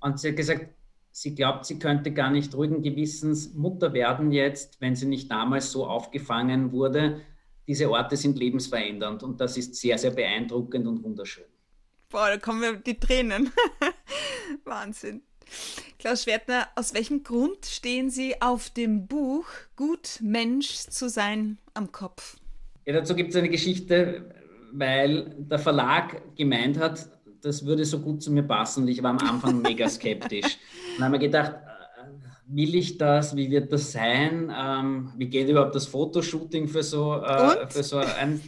und 0.00 0.18
sie 0.18 0.28
hat 0.28 0.36
gesagt, 0.36 0.68
sie 1.10 1.34
glaubt, 1.34 1.66
sie 1.66 1.78
könnte 1.78 2.12
gar 2.12 2.30
nicht 2.30 2.54
ruhigen 2.54 2.82
Gewissens 2.82 3.54
Mutter 3.54 3.92
werden 3.92 4.32
jetzt, 4.32 4.80
wenn 4.80 4.96
sie 4.96 5.06
nicht 5.06 5.30
damals 5.30 5.70
so 5.70 5.86
aufgefangen 5.86 6.72
wurde 6.72 7.20
diese 7.66 7.90
Orte 7.90 8.16
sind 8.16 8.38
lebensverändernd 8.38 9.22
und 9.22 9.40
das 9.40 9.56
ist 9.56 9.74
sehr, 9.76 9.98
sehr 9.98 10.10
beeindruckend 10.10 10.86
und 10.86 11.02
wunderschön. 11.02 11.44
Boah, 12.08 12.28
da 12.28 12.36
kommen 12.36 12.60
wir 12.60 12.76
die 12.76 12.98
Tränen. 12.98 13.50
Wahnsinn. 14.64 15.22
Klaus 15.98 16.24
Schwertner, 16.24 16.68
aus 16.76 16.94
welchem 16.94 17.22
Grund 17.24 17.66
stehen 17.66 18.10
Sie 18.10 18.40
auf 18.40 18.70
dem 18.70 19.06
Buch 19.06 19.46
Gut 19.76 20.18
Mensch 20.22 20.86
zu 20.88 21.08
sein 21.08 21.58
am 21.74 21.92
Kopf? 21.92 22.36
Ja, 22.86 22.94
dazu 22.94 23.14
gibt 23.14 23.30
es 23.30 23.36
eine 23.36 23.48
Geschichte, 23.48 24.34
weil 24.72 25.34
der 25.38 25.58
Verlag 25.58 26.36
gemeint 26.36 26.78
hat, 26.78 27.08
das 27.42 27.66
würde 27.66 27.84
so 27.84 28.00
gut 28.00 28.22
zu 28.22 28.32
mir 28.32 28.44
passen 28.44 28.84
und 28.84 28.88
ich 28.88 29.02
war 29.02 29.10
am 29.10 29.18
Anfang 29.18 29.60
mega 29.62 29.88
skeptisch. 29.88 30.44
Und 30.44 30.98
dann 30.98 31.04
haben 31.04 31.12
wir 31.12 31.18
gedacht, 31.18 31.54
will 32.46 32.74
ich 32.74 32.98
das? 32.98 33.36
Wie 33.36 33.50
wird 33.50 33.72
das 33.72 33.92
sein? 33.92 34.52
Ähm, 34.56 35.12
wie 35.16 35.26
geht 35.26 35.48
überhaupt 35.48 35.74
das 35.74 35.86
Fotoshooting 35.86 36.68
für 36.68 36.82
so, 36.82 37.16
äh, 37.16 37.66
für 37.68 37.82
so 37.82 37.98
ein. 37.98 38.40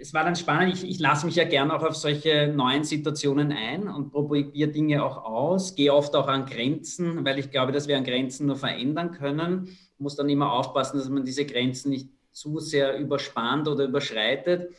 Es 0.00 0.14
war 0.14 0.24
dann 0.24 0.34
spannend. 0.34 0.74
Ich, 0.74 0.88
ich 0.88 0.98
lasse 0.98 1.26
mich 1.26 1.36
ja 1.36 1.44
gerne 1.44 1.74
auch 1.74 1.82
auf 1.82 1.94
solche 1.94 2.48
neuen 2.48 2.84
Situationen 2.84 3.52
ein 3.52 3.86
und 3.86 4.10
probiere 4.10 4.70
Dinge 4.70 5.04
auch 5.04 5.24
aus, 5.24 5.74
gehe 5.74 5.92
oft 5.92 6.14
auch 6.16 6.28
an 6.28 6.46
Grenzen, 6.46 7.24
weil 7.24 7.38
ich 7.38 7.50
glaube, 7.50 7.72
dass 7.72 7.86
wir 7.86 7.96
an 7.96 8.04
Grenzen 8.04 8.46
nur 8.46 8.56
verändern 8.56 9.12
können. 9.12 9.68
Muss 9.98 10.16
dann 10.16 10.28
immer 10.28 10.52
aufpassen, 10.52 10.98
dass 10.98 11.08
man 11.08 11.24
diese 11.24 11.44
Grenzen 11.44 11.90
nicht 11.90 12.08
zu 12.32 12.58
sehr 12.58 12.98
überspannt 12.98 13.68
oder 13.68 13.84
überschreitet. 13.84 14.72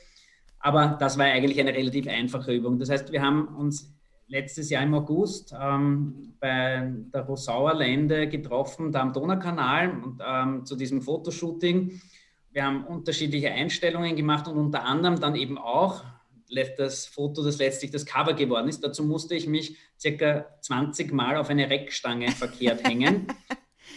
Aber 0.60 0.98
das 1.00 1.18
war 1.18 1.26
eigentlich 1.26 1.60
eine 1.60 1.74
relativ 1.74 2.08
einfache 2.08 2.54
Übung. 2.54 2.80
Das 2.80 2.90
heißt, 2.90 3.12
wir 3.12 3.22
haben 3.22 3.48
uns 3.56 3.94
letztes 4.28 4.70
Jahr 4.70 4.84
im 4.84 4.94
August 4.94 5.54
ähm, 5.60 6.34
bei 6.40 6.92
der 7.14 7.22
Rosauer 7.22 7.76
Lände 7.76 8.28
getroffen, 8.28 8.92
da 8.92 9.02
am 9.02 9.14
Donaukanal 9.14 9.92
und 10.04 10.22
ähm, 10.26 10.66
zu 10.66 10.76
diesem 10.76 11.02
Fotoshooting. 11.02 12.02
Wir 12.52 12.66
haben 12.66 12.86
unterschiedliche 12.86 13.52
Einstellungen 13.52 14.16
gemacht 14.16 14.48
und 14.48 14.58
unter 14.58 14.84
anderem 14.84 15.20
dann 15.20 15.36
eben 15.36 15.58
auch 15.58 16.04
das 16.78 17.06
Foto, 17.06 17.44
das 17.44 17.60
letztlich 17.60 17.92
das 17.92 18.06
Cover 18.06 18.34
geworden 18.34 18.68
ist. 18.68 18.84
Dazu 18.84 19.04
musste 19.06 19.36
ich 19.36 19.48
mich 19.48 19.78
circa 19.98 20.46
20 20.62 21.14
Mal 21.14 21.38
auf 21.38 21.50
eine 21.50 21.70
Reckstange 21.70 22.30
verkehrt 22.32 22.84
hängen. 22.88 23.28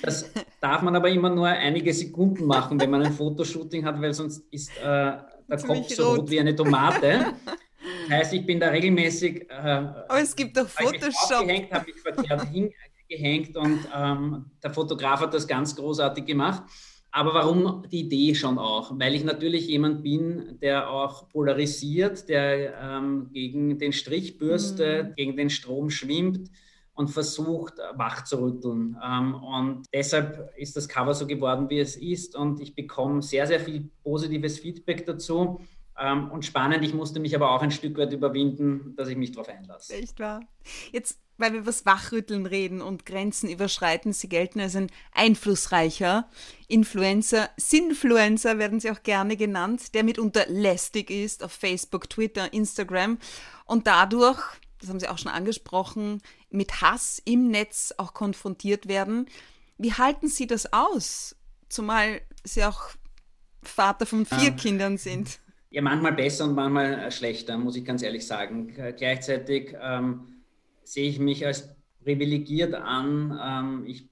Das 0.02 0.30
darf 0.60 0.82
man 0.82 0.94
aber 0.94 1.08
immer 1.08 1.30
nur 1.30 1.48
einige 1.48 1.92
Sekunden 1.92 2.44
machen, 2.44 2.80
wenn 2.80 2.90
man 2.90 3.02
ein 3.02 3.12
Fotoshooting 3.12 3.84
hat, 3.84 4.00
weil 4.00 4.14
sonst 4.14 4.44
ist 4.52 4.70
äh, 4.78 4.82
der 4.82 5.62
Kopf 5.66 5.88
so 5.88 6.14
rot 6.14 6.30
wie 6.30 6.40
eine 6.40 6.54
Tomate. 6.54 7.34
Das 8.02 8.18
heißt, 8.18 8.34
ich 8.34 8.46
bin 8.46 8.60
da 8.60 8.68
regelmäßig. 8.68 9.50
Äh, 9.50 9.54
Aber 9.54 10.20
es 10.20 10.34
gibt 10.34 10.56
doch 10.56 10.68
Photoshop. 10.68 11.48
Ich 11.48 11.72
habe 11.72 11.86
mich 11.86 12.00
verkehrt 12.00 12.46
hingehängt 12.48 13.56
und 13.56 13.80
ähm, 13.94 14.50
der 14.62 14.72
Fotograf 14.72 15.20
hat 15.20 15.34
das 15.34 15.46
ganz 15.46 15.74
großartig 15.74 16.24
gemacht. 16.24 16.62
Aber 17.16 17.32
warum 17.32 17.84
die 17.92 18.00
Idee 18.00 18.34
schon 18.34 18.58
auch? 18.58 18.98
Weil 18.98 19.14
ich 19.14 19.22
natürlich 19.22 19.68
jemand 19.68 20.02
bin, 20.02 20.58
der 20.60 20.90
auch 20.90 21.28
polarisiert, 21.28 22.28
der 22.28 22.76
ähm, 22.76 23.30
gegen 23.32 23.78
den 23.78 23.92
Strich 23.92 24.36
bürstet, 24.36 25.10
mhm. 25.10 25.14
gegen 25.14 25.36
den 25.36 25.48
Strom 25.48 25.90
schwimmt 25.90 26.50
und 26.92 27.12
versucht, 27.12 27.74
wach 27.94 28.24
zu 28.24 28.40
rütteln. 28.42 28.96
Ähm, 29.00 29.36
und 29.36 29.86
deshalb 29.94 30.52
ist 30.56 30.76
das 30.76 30.88
Cover 30.88 31.14
so 31.14 31.28
geworden, 31.28 31.70
wie 31.70 31.78
es 31.78 31.94
ist. 31.94 32.34
Und 32.34 32.60
ich 32.60 32.74
bekomme 32.74 33.22
sehr, 33.22 33.46
sehr 33.46 33.60
viel 33.60 33.88
positives 34.02 34.58
Feedback 34.58 35.06
dazu. 35.06 35.60
Ähm, 35.96 36.32
und 36.32 36.44
spannend, 36.44 36.84
ich 36.84 36.94
musste 36.94 37.20
mich 37.20 37.36
aber 37.36 37.52
auch 37.52 37.62
ein 37.62 37.70
Stück 37.70 37.96
weit 37.96 38.12
überwinden, 38.12 38.96
dass 38.96 39.06
ich 39.06 39.16
mich 39.16 39.30
darauf 39.30 39.48
einlasse. 39.48 39.94
Echt 39.94 40.18
wahr. 40.18 40.40
Jetzt, 40.90 41.20
weil 41.36 41.52
wir 41.52 41.60
über 41.60 41.70
das 41.70 41.86
Wachrütteln 41.86 42.46
reden 42.46 42.80
und 42.80 43.06
Grenzen 43.06 43.48
überschreiten, 43.48 44.12
Sie 44.12 44.28
gelten 44.28 44.60
als 44.60 44.76
ein 44.76 44.90
einflussreicher 45.12 46.28
Influencer. 46.68 47.50
Sinfluencer 47.56 48.58
werden 48.58 48.80
Sie 48.80 48.90
auch 48.90 49.02
gerne 49.02 49.36
genannt, 49.36 49.94
der 49.94 50.04
mitunter 50.04 50.46
lästig 50.48 51.10
ist 51.10 51.42
auf 51.42 51.52
Facebook, 51.52 52.08
Twitter, 52.08 52.52
Instagram 52.52 53.18
und 53.64 53.86
dadurch, 53.86 54.40
das 54.78 54.90
haben 54.90 55.00
Sie 55.00 55.08
auch 55.08 55.18
schon 55.18 55.32
angesprochen, 55.32 56.20
mit 56.50 56.80
Hass 56.80 57.20
im 57.24 57.48
Netz 57.48 57.94
auch 57.96 58.14
konfrontiert 58.14 58.86
werden. 58.88 59.26
Wie 59.78 59.92
halten 59.92 60.28
Sie 60.28 60.46
das 60.46 60.72
aus? 60.72 61.36
Zumal 61.68 62.20
Sie 62.44 62.64
auch 62.64 62.90
Vater 63.62 64.06
von 64.06 64.26
vier 64.26 64.48
ähm, 64.48 64.56
Kindern 64.56 64.98
sind. 64.98 65.40
Ja, 65.70 65.82
manchmal 65.82 66.12
besser 66.12 66.44
und 66.44 66.54
manchmal 66.54 67.10
schlechter, 67.10 67.58
muss 67.58 67.76
ich 67.76 67.84
ganz 67.84 68.02
ehrlich 68.02 68.26
sagen. 68.26 68.74
Gleichzeitig 68.96 69.74
ähm, 69.82 70.33
sehe 70.84 71.08
ich 71.08 71.18
mich 71.18 71.46
als 71.46 71.74
privilegiert 72.02 72.74
an. 72.74 73.38
Ähm, 73.42 73.86
ich 73.86 74.08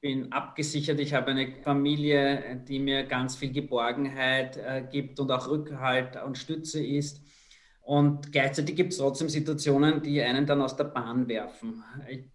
bin 0.00 0.32
abgesichert, 0.32 0.98
ich 1.00 1.14
habe 1.14 1.30
eine 1.30 1.54
Familie, 1.62 2.62
die 2.68 2.80
mir 2.80 3.04
ganz 3.04 3.36
viel 3.36 3.52
Geborgenheit 3.52 4.56
äh, 4.56 4.84
gibt 4.90 5.20
und 5.20 5.30
auch 5.30 5.48
Rückhalt 5.48 6.20
und 6.22 6.36
Stütze 6.36 6.84
ist. 6.84 7.22
Und 7.80 8.32
gleichzeitig 8.32 8.76
gibt 8.76 8.92
es 8.92 8.98
trotzdem 8.98 9.28
Situationen, 9.28 10.02
die 10.02 10.20
einen 10.22 10.46
dann 10.46 10.60
aus 10.60 10.76
der 10.76 10.84
Bahn 10.84 11.28
werfen. 11.28 11.82
Ich, 12.08 12.30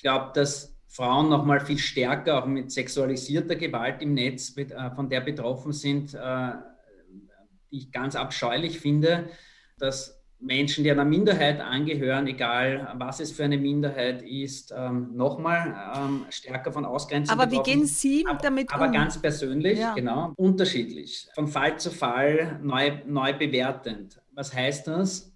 glaube, 0.00 0.30
dass 0.34 0.78
Frauen 0.86 1.28
noch 1.28 1.44
mal 1.44 1.60
viel 1.60 1.78
stärker 1.78 2.42
auch 2.42 2.46
mit 2.46 2.70
sexualisierter 2.70 3.56
Gewalt 3.56 4.00
im 4.00 4.14
Netz, 4.14 4.56
äh, 4.56 4.90
von 4.94 5.08
der 5.08 5.20
betroffen 5.20 5.72
sind, 5.72 6.14
äh, 6.14 6.52
die 7.70 7.78
ich 7.78 7.92
ganz 7.92 8.14
abscheulich 8.14 8.78
finde, 8.78 9.28
dass 9.78 10.17
Menschen, 10.40 10.84
die 10.84 10.90
einer 10.90 11.04
Minderheit 11.04 11.60
angehören, 11.60 12.26
egal 12.28 12.94
was 12.96 13.20
es 13.20 13.32
für 13.32 13.44
eine 13.44 13.58
Minderheit 13.58 14.22
ist, 14.22 14.72
ähm, 14.76 15.16
nochmal 15.16 15.74
ähm, 15.96 16.26
stärker 16.30 16.72
von 16.72 16.84
Ausgrenzung 16.84 17.38
Aber 17.38 17.50
wie 17.50 17.62
gehen 17.62 17.86
Sie 17.86 18.24
damit 18.40 18.72
aber, 18.72 18.84
um? 18.84 18.88
Aber 18.90 18.92
ganz 18.92 19.20
persönlich, 19.20 19.78
ja. 19.78 19.94
genau, 19.94 20.32
unterschiedlich, 20.36 21.28
von 21.34 21.48
Fall 21.48 21.78
zu 21.78 21.90
Fall 21.90 22.60
neu, 22.62 22.92
neu 23.06 23.32
bewertend. 23.32 24.20
Was 24.32 24.54
heißt 24.54 24.86
das? 24.86 25.32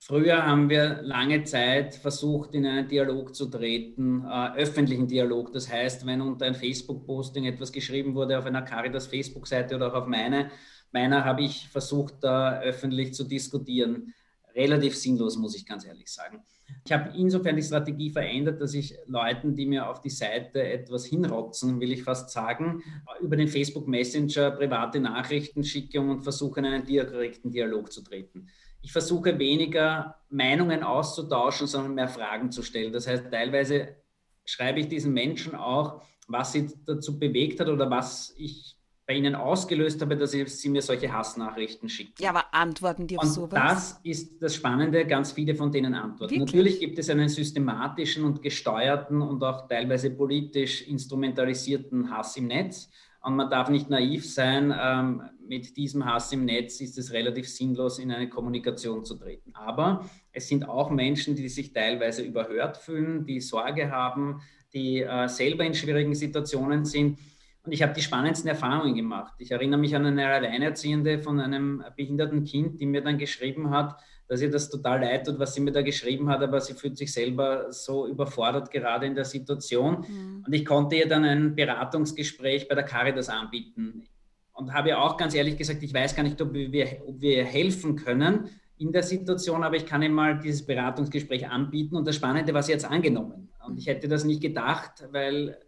Früher 0.00 0.46
haben 0.46 0.70
wir 0.70 1.02
lange 1.02 1.42
Zeit 1.44 1.96
versucht, 1.96 2.54
in 2.54 2.64
einen 2.64 2.86
Dialog 2.86 3.34
zu 3.34 3.46
treten, 3.46 4.24
äh, 4.24 4.54
öffentlichen 4.56 5.08
Dialog. 5.08 5.52
Das 5.52 5.70
heißt, 5.70 6.06
wenn 6.06 6.20
unter 6.20 6.46
ein 6.46 6.54
Facebook-Posting 6.54 7.44
etwas 7.44 7.72
geschrieben 7.72 8.14
wurde 8.14 8.38
auf 8.38 8.46
einer 8.46 8.62
Caritas 8.62 9.06
Facebook-Seite 9.06 9.74
oder 9.74 9.88
auch 9.88 10.02
auf 10.02 10.06
meine, 10.06 10.50
meiner 10.92 11.24
habe 11.24 11.42
ich 11.42 11.68
versucht, 11.68 12.14
da 12.22 12.60
öffentlich 12.60 13.14
zu 13.14 13.24
diskutieren. 13.24 14.14
Relativ 14.56 14.96
sinnlos, 14.96 15.36
muss 15.36 15.54
ich 15.54 15.66
ganz 15.66 15.84
ehrlich 15.84 16.08
sagen. 16.08 16.42
Ich 16.84 16.92
habe 16.92 17.12
insofern 17.16 17.56
die 17.56 17.62
Strategie 17.62 18.10
verändert, 18.10 18.60
dass 18.60 18.74
ich 18.74 18.96
Leuten, 19.06 19.54
die 19.54 19.66
mir 19.66 19.88
auf 19.88 20.00
die 20.00 20.10
Seite 20.10 20.62
etwas 20.62 21.04
hinrotzen, 21.04 21.78
will 21.78 21.92
ich 21.92 22.02
fast 22.02 22.30
sagen, 22.30 22.82
über 23.20 23.36
den 23.36 23.48
Facebook 23.48 23.86
Messenger 23.86 24.52
private 24.52 24.98
Nachrichten 24.98 25.62
schicke 25.62 26.00
und 26.00 26.22
versuche, 26.22 26.60
in 26.60 26.66
einen 26.66 26.86
direkten 26.86 27.50
Dialog 27.50 27.92
zu 27.92 28.02
treten. 28.02 28.48
Ich 28.82 28.92
versuche 28.92 29.38
weniger 29.38 30.16
Meinungen 30.30 30.82
auszutauschen, 30.82 31.66
sondern 31.66 31.94
mehr 31.94 32.08
Fragen 32.08 32.50
zu 32.50 32.62
stellen. 32.62 32.92
Das 32.92 33.06
heißt, 33.06 33.30
teilweise 33.30 33.96
schreibe 34.44 34.80
ich 34.80 34.88
diesen 34.88 35.12
Menschen 35.12 35.54
auch, 35.54 36.02
was 36.28 36.52
sie 36.52 36.68
dazu 36.84 37.18
bewegt 37.18 37.60
hat 37.60 37.68
oder 37.68 37.90
was 37.90 38.34
ich 38.36 38.75
bei 39.06 39.14
Ihnen 39.14 39.36
ausgelöst 39.36 40.00
habe, 40.00 40.16
dass 40.16 40.32
Sie 40.32 40.68
mir 40.68 40.82
solche 40.82 41.12
Hassnachrichten 41.12 41.88
schicken. 41.88 42.14
Ja, 42.18 42.30
aber 42.30 42.52
antworten 42.52 43.06
die 43.06 43.16
auf 43.16 43.24
und 43.24 43.30
sowas? 43.30 43.52
Das 43.52 44.00
ist 44.02 44.42
das 44.42 44.56
Spannende, 44.56 45.06
ganz 45.06 45.30
viele 45.30 45.54
von 45.54 45.70
denen 45.70 45.94
antworten. 45.94 46.34
Wirklich? 46.34 46.40
Natürlich 46.40 46.80
gibt 46.80 46.98
es 46.98 47.08
einen 47.08 47.28
systematischen 47.28 48.24
und 48.24 48.42
gesteuerten 48.42 49.22
und 49.22 49.42
auch 49.44 49.68
teilweise 49.68 50.10
politisch 50.10 50.82
instrumentalisierten 50.88 52.10
Hass 52.10 52.36
im 52.36 52.48
Netz. 52.48 52.90
Und 53.22 53.36
man 53.36 53.48
darf 53.48 53.70
nicht 53.70 53.90
naiv 53.90 54.28
sein, 54.28 54.74
ähm, 54.76 55.22
mit 55.48 55.76
diesem 55.76 56.04
Hass 56.04 56.32
im 56.32 56.44
Netz 56.44 56.80
ist 56.80 56.98
es 56.98 57.12
relativ 57.12 57.48
sinnlos, 57.48 58.00
in 58.00 58.10
eine 58.10 58.28
Kommunikation 58.28 59.04
zu 59.04 59.16
treten. 59.16 59.52
Aber 59.54 60.04
es 60.32 60.48
sind 60.48 60.68
auch 60.68 60.90
Menschen, 60.90 61.36
die 61.36 61.48
sich 61.48 61.72
teilweise 61.72 62.22
überhört 62.22 62.76
fühlen, 62.76 63.24
die 63.24 63.40
Sorge 63.40 63.90
haben, 63.90 64.40
die 64.72 65.02
äh, 65.02 65.28
selber 65.28 65.64
in 65.64 65.74
schwierigen 65.74 66.14
Situationen 66.14 66.84
sind 66.84 67.18
und 67.66 67.72
ich 67.72 67.82
habe 67.82 67.92
die 67.92 68.02
spannendsten 68.02 68.48
Erfahrungen 68.48 68.94
gemacht. 68.94 69.34
Ich 69.38 69.50
erinnere 69.50 69.80
mich 69.80 69.94
an 69.96 70.06
eine 70.06 70.26
Alleinerziehende 70.28 71.18
von 71.18 71.40
einem 71.40 71.84
behinderten 71.96 72.44
Kind, 72.44 72.80
die 72.80 72.86
mir 72.86 73.02
dann 73.02 73.18
geschrieben 73.18 73.70
hat, 73.70 73.96
dass 74.28 74.40
ihr 74.40 74.50
das 74.50 74.70
total 74.70 75.00
leid 75.00 75.26
tut, 75.26 75.38
was 75.38 75.54
sie 75.54 75.60
mir 75.60 75.72
da 75.72 75.82
geschrieben 75.82 76.28
hat, 76.28 76.42
aber 76.42 76.60
sie 76.60 76.74
fühlt 76.74 76.96
sich 76.96 77.12
selber 77.12 77.72
so 77.72 78.06
überfordert 78.06 78.70
gerade 78.70 79.06
in 79.06 79.14
der 79.14 79.24
Situation. 79.24 80.04
Mhm. 80.08 80.44
Und 80.46 80.52
ich 80.52 80.64
konnte 80.64 80.96
ihr 80.96 81.08
dann 81.08 81.24
ein 81.24 81.54
Beratungsgespräch 81.54 82.68
bei 82.68 82.74
der 82.74 82.84
Caritas 82.84 83.28
anbieten. 83.28 84.04
Und 84.52 84.72
habe 84.72 84.90
ihr 84.90 85.00
auch 85.00 85.16
ganz 85.16 85.34
ehrlich 85.34 85.56
gesagt, 85.56 85.82
ich 85.82 85.92
weiß 85.92 86.14
gar 86.14 86.22
nicht, 86.22 86.40
ob 86.40 86.52
wir, 86.54 87.02
ob 87.06 87.20
wir 87.20 87.44
helfen 87.44 87.96
können 87.96 88.48
in 88.78 88.92
der 88.92 89.02
Situation, 89.02 89.62
aber 89.62 89.76
ich 89.76 89.86
kann 89.86 90.02
ihr 90.02 90.10
mal 90.10 90.38
dieses 90.38 90.64
Beratungsgespräch 90.64 91.48
anbieten. 91.48 91.96
Und 91.96 92.06
das 92.06 92.16
Spannende 92.16 92.54
war 92.54 92.62
sie 92.62 92.72
jetzt 92.72 92.84
angenommen. 92.84 93.50
Und 93.66 93.78
ich 93.78 93.86
hätte 93.86 94.08
das 94.08 94.24
nicht 94.24 94.40
gedacht, 94.40 95.08
weil 95.10 95.58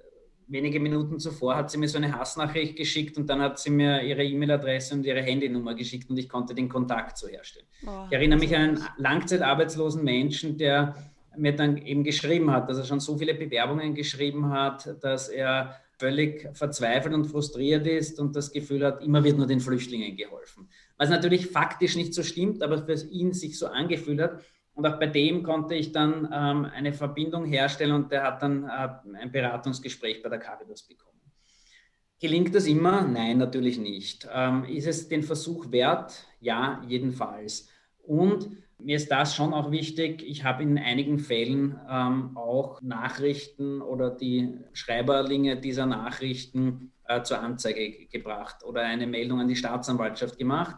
wenige 0.48 0.80
Minuten 0.80 1.18
zuvor 1.18 1.56
hat 1.56 1.70
sie 1.70 1.78
mir 1.78 1.88
so 1.88 1.98
eine 1.98 2.18
Hassnachricht 2.18 2.76
geschickt 2.76 3.16
und 3.16 3.28
dann 3.28 3.40
hat 3.40 3.58
sie 3.58 3.70
mir 3.70 4.02
ihre 4.02 4.24
E-Mail-Adresse 4.24 4.94
und 4.94 5.04
ihre 5.04 5.22
Handynummer 5.22 5.74
geschickt 5.74 6.11
und 6.11 6.16
ich 6.16 6.28
konnte 6.28 6.54
den 6.54 6.68
Kontakt 6.68 7.18
so 7.18 7.28
herstellen. 7.28 7.66
Oh, 7.87 8.06
ich 8.08 8.12
erinnere 8.12 8.38
mich 8.38 8.56
an 8.56 8.62
einen 8.62 8.84
langzeitarbeitslosen 8.96 10.02
Menschen, 10.02 10.56
der 10.56 10.94
mir 11.37 11.54
dann 11.54 11.76
eben 11.76 12.02
geschrieben 12.02 12.50
hat, 12.50 12.68
dass 12.68 12.78
er 12.78 12.84
schon 12.84 13.00
so 13.00 13.16
viele 13.16 13.34
Bewerbungen 13.34 13.94
geschrieben 13.94 14.50
hat, 14.50 14.96
dass 15.02 15.28
er 15.28 15.76
völlig 15.98 16.48
verzweifelt 16.56 17.14
und 17.14 17.26
frustriert 17.26 17.87
ist 17.87 18.20
und 18.20 18.37
das 18.37 18.52
Gefühl 18.52 18.84
hat, 18.84 19.02
immer 19.02 19.24
wird 19.24 19.37
nur 19.37 19.46
den 19.46 19.61
Flüchtlingen 19.61 20.16
geholfen. 20.16 20.68
Was 20.96 21.11
natürlich 21.11 21.48
faktisch 21.48 21.96
nicht 21.96 22.14
so 22.14 22.22
stimmt, 22.22 22.62
aber 22.62 22.84
für 22.84 23.06
ihn 23.11 23.32
sich 23.32 23.58
so 23.58 23.66
angefühlt 23.66 24.20
hat. 24.20 24.40
Und 24.78 24.86
auch 24.86 25.00
bei 25.00 25.08
dem 25.08 25.42
konnte 25.42 25.74
ich 25.74 25.90
dann 25.90 26.28
ähm, 26.32 26.64
eine 26.72 26.92
Verbindung 26.92 27.44
herstellen 27.46 27.90
und 27.90 28.12
der 28.12 28.22
hat 28.22 28.42
dann 28.42 28.62
äh, 28.62 29.18
ein 29.20 29.32
Beratungsgespräch 29.32 30.22
bei 30.22 30.28
der 30.28 30.38
Caritas 30.38 30.84
bekommen. 30.84 31.18
Gelingt 32.20 32.54
das 32.54 32.68
immer? 32.68 33.02
Nein, 33.02 33.38
natürlich 33.38 33.76
nicht. 33.76 34.28
Ähm, 34.32 34.64
ist 34.66 34.86
es 34.86 35.08
den 35.08 35.24
Versuch 35.24 35.72
wert? 35.72 36.24
Ja, 36.38 36.80
jedenfalls. 36.86 37.68
Und 38.04 38.50
mir 38.78 38.94
ist 38.94 39.10
das 39.10 39.34
schon 39.34 39.52
auch 39.52 39.72
wichtig. 39.72 40.22
Ich 40.22 40.44
habe 40.44 40.62
in 40.62 40.78
einigen 40.78 41.18
Fällen 41.18 41.76
ähm, 41.90 42.36
auch 42.36 42.80
Nachrichten 42.80 43.82
oder 43.82 44.10
die 44.10 44.58
Schreiberlinge 44.74 45.56
dieser 45.56 45.86
Nachrichten 45.86 46.92
äh, 47.08 47.20
zur 47.22 47.40
Anzeige 47.40 48.06
gebracht 48.06 48.62
oder 48.62 48.82
eine 48.82 49.08
Meldung 49.08 49.40
an 49.40 49.48
die 49.48 49.56
Staatsanwaltschaft 49.56 50.38
gemacht. 50.38 50.76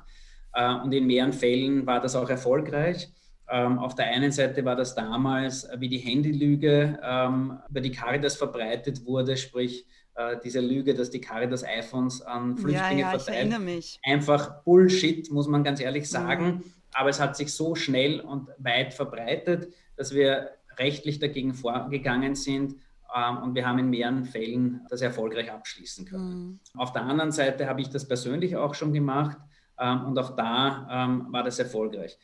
Äh, 0.54 0.72
und 0.76 0.90
in 0.92 1.06
mehreren 1.06 1.34
Fällen 1.34 1.84
war 1.84 2.00
das 2.00 2.16
auch 2.16 2.30
erfolgreich. 2.30 3.10
Ähm, 3.50 3.80
auf 3.80 3.96
der 3.96 4.06
einen 4.06 4.30
Seite 4.30 4.64
war 4.64 4.76
das 4.76 4.94
damals, 4.94 5.64
äh, 5.64 5.76
wie 5.80 5.88
die 5.88 5.98
Handylüge 5.98 6.98
ähm, 7.02 7.58
über 7.68 7.80
die 7.80 7.90
Caritas 7.90 8.36
verbreitet 8.36 9.04
wurde, 9.04 9.36
sprich 9.36 9.86
äh, 10.14 10.36
diese 10.44 10.60
Lüge, 10.60 10.94
dass 10.94 11.10
die 11.10 11.20
Caritas 11.20 11.64
iPhones 11.64 12.22
an 12.22 12.56
Flüchtlinge 12.56 13.00
ja, 13.00 13.12
ja, 13.12 13.18
verteilt. 13.18 13.98
Einfach 14.04 14.62
Bullshit, 14.62 15.28
muss 15.32 15.48
man 15.48 15.64
ganz 15.64 15.80
ehrlich 15.80 16.08
sagen. 16.08 16.44
Mhm. 16.44 16.62
Aber 16.94 17.08
es 17.10 17.18
hat 17.18 17.36
sich 17.36 17.52
so 17.52 17.74
schnell 17.74 18.20
und 18.20 18.48
weit 18.58 18.94
verbreitet, 18.94 19.74
dass 19.96 20.14
wir 20.14 20.50
rechtlich 20.78 21.18
dagegen 21.18 21.52
vorgegangen 21.52 22.36
sind 22.36 22.76
ähm, 23.16 23.38
und 23.38 23.56
wir 23.56 23.66
haben 23.66 23.80
in 23.80 23.90
mehreren 23.90 24.26
Fällen 24.26 24.86
das 24.88 25.02
erfolgreich 25.02 25.50
abschließen 25.50 26.04
können. 26.04 26.60
Mhm. 26.74 26.80
Auf 26.80 26.92
der 26.92 27.02
anderen 27.02 27.32
Seite 27.32 27.66
habe 27.66 27.80
ich 27.80 27.90
das 27.90 28.06
persönlich 28.06 28.56
auch 28.56 28.74
schon 28.74 28.92
gemacht 28.92 29.38
und 29.82 30.18
auch 30.18 30.36
da 30.36 31.24
war 31.30 31.42
das 31.42 31.58
erfolgreich. 31.58 32.18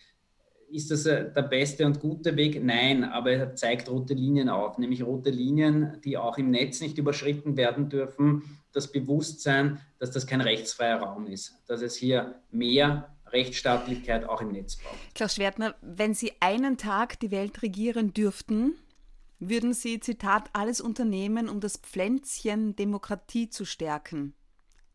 Ist 0.69 0.91
das 0.91 1.07
äh, 1.07 1.33
der 1.33 1.43
beste 1.43 1.87
und 1.87 2.01
gute 2.01 2.37
Weg? 2.37 2.63
Nein, 2.63 3.05
aber 3.05 3.33
er 3.33 3.55
zeigt 3.55 3.89
rote 3.89 4.15
Linien 4.15 4.49
auf, 4.49 4.79
nämlich 4.79 5.05
rote 5.05 5.31
Linien, 5.31 6.01
die 6.05 6.17
auch 6.17 6.39
im 6.39 6.51
Netz 6.51 6.81
nicht 6.81 6.99
überschritten 6.99 7.57
werden 7.57 7.89
dürfen. 7.89 8.59
Das 8.73 8.91
Bewusstsein, 8.91 9.81
dass 9.99 10.11
das 10.11 10.27
kein 10.27 10.41
rechtsfreier 10.41 10.99
Raum 10.99 11.27
ist, 11.27 11.63
dass 11.67 11.83
es 11.83 11.97
hier 11.97 12.41
mehr 12.51 13.17
Rechtsstaatlichkeit 13.27 14.29
auch 14.29 14.41
im 14.41 14.53
Netz 14.53 14.77
braucht. 14.77 15.15
Klaus 15.15 15.35
Schwertner, 15.35 15.75
wenn 15.81 16.15
Sie 16.15 16.33
einen 16.41 16.77
Tag 16.77 17.21
die 17.21 17.31
Welt 17.31 17.63
regieren 17.63 18.13
dürften, 18.13 18.75
würden 19.39 19.75
Sie, 19.75 20.01
Zitat, 20.01 20.51
alles 20.53 20.81
unternehmen, 20.81 21.49
um 21.49 21.61
das 21.61 21.77
Pflänzchen 21.77 22.75
Demokratie 22.77 23.51
zu 23.51 23.65
stärken, 23.65 24.35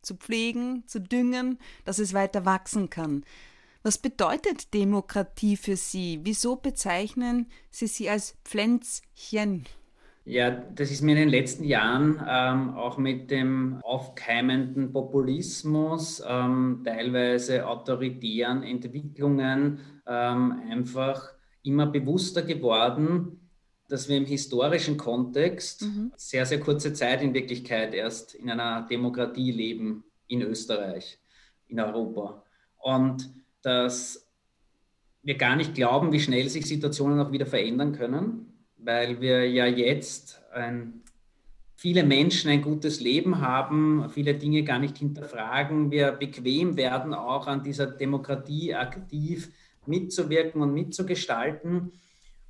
zu 0.02 0.16
pflegen, 0.16 0.84
zu 0.86 1.00
düngen, 1.00 1.58
dass 1.84 1.98
es 1.98 2.12
weiter 2.12 2.44
wachsen 2.44 2.90
kann. 2.90 3.24
Was 3.84 3.98
bedeutet 3.98 4.72
Demokratie 4.74 5.56
für 5.56 5.76
Sie? 5.76 6.20
Wieso 6.22 6.56
bezeichnen 6.56 7.46
Sie 7.70 7.88
sie 7.88 8.08
als 8.08 8.36
Pflänzchen? 8.44 9.66
Ja, 10.24 10.50
das 10.50 10.92
ist 10.92 11.02
mir 11.02 11.12
in 11.12 11.18
den 11.18 11.28
letzten 11.30 11.64
Jahren 11.64 12.22
ähm, 12.28 12.76
auch 12.76 12.96
mit 12.96 13.32
dem 13.32 13.80
aufkeimenden 13.82 14.92
Populismus, 14.92 16.22
ähm, 16.24 16.82
teilweise 16.84 17.66
autoritären 17.66 18.62
Entwicklungen 18.62 19.80
ähm, 20.06 20.62
einfach 20.70 21.32
immer 21.64 21.86
bewusster 21.86 22.42
geworden, 22.42 23.50
dass 23.88 24.08
wir 24.08 24.16
im 24.16 24.24
historischen 24.24 24.96
Kontext 24.96 25.82
mhm. 25.82 26.12
sehr, 26.16 26.46
sehr 26.46 26.60
kurze 26.60 26.92
Zeit 26.92 27.20
in 27.20 27.34
Wirklichkeit 27.34 27.92
erst 27.92 28.36
in 28.36 28.48
einer 28.48 28.86
Demokratie 28.86 29.50
leben 29.50 30.04
in 30.28 30.42
Österreich, 30.42 31.18
in 31.66 31.80
Europa. 31.80 32.44
Und 32.78 33.41
dass 33.62 34.28
wir 35.22 35.36
gar 35.36 35.56
nicht 35.56 35.74
glauben, 35.74 36.12
wie 36.12 36.20
schnell 36.20 36.48
sich 36.48 36.66
Situationen 36.66 37.20
auch 37.20 37.32
wieder 37.32 37.46
verändern 37.46 37.92
können, 37.92 38.52
weil 38.76 39.20
wir 39.20 39.48
ja 39.48 39.66
jetzt 39.66 40.42
ein, 40.52 41.02
viele 41.76 42.04
Menschen 42.04 42.50
ein 42.50 42.62
gutes 42.62 43.00
Leben 43.00 43.40
haben, 43.40 44.10
viele 44.10 44.34
Dinge 44.34 44.64
gar 44.64 44.78
nicht 44.78 44.98
hinterfragen, 44.98 45.90
wir 45.90 46.12
bequem 46.12 46.76
werden, 46.76 47.14
auch 47.14 47.46
an 47.46 47.62
dieser 47.62 47.86
Demokratie 47.86 48.74
aktiv 48.74 49.50
mitzuwirken 49.86 50.60
und 50.60 50.74
mitzugestalten. 50.74 51.92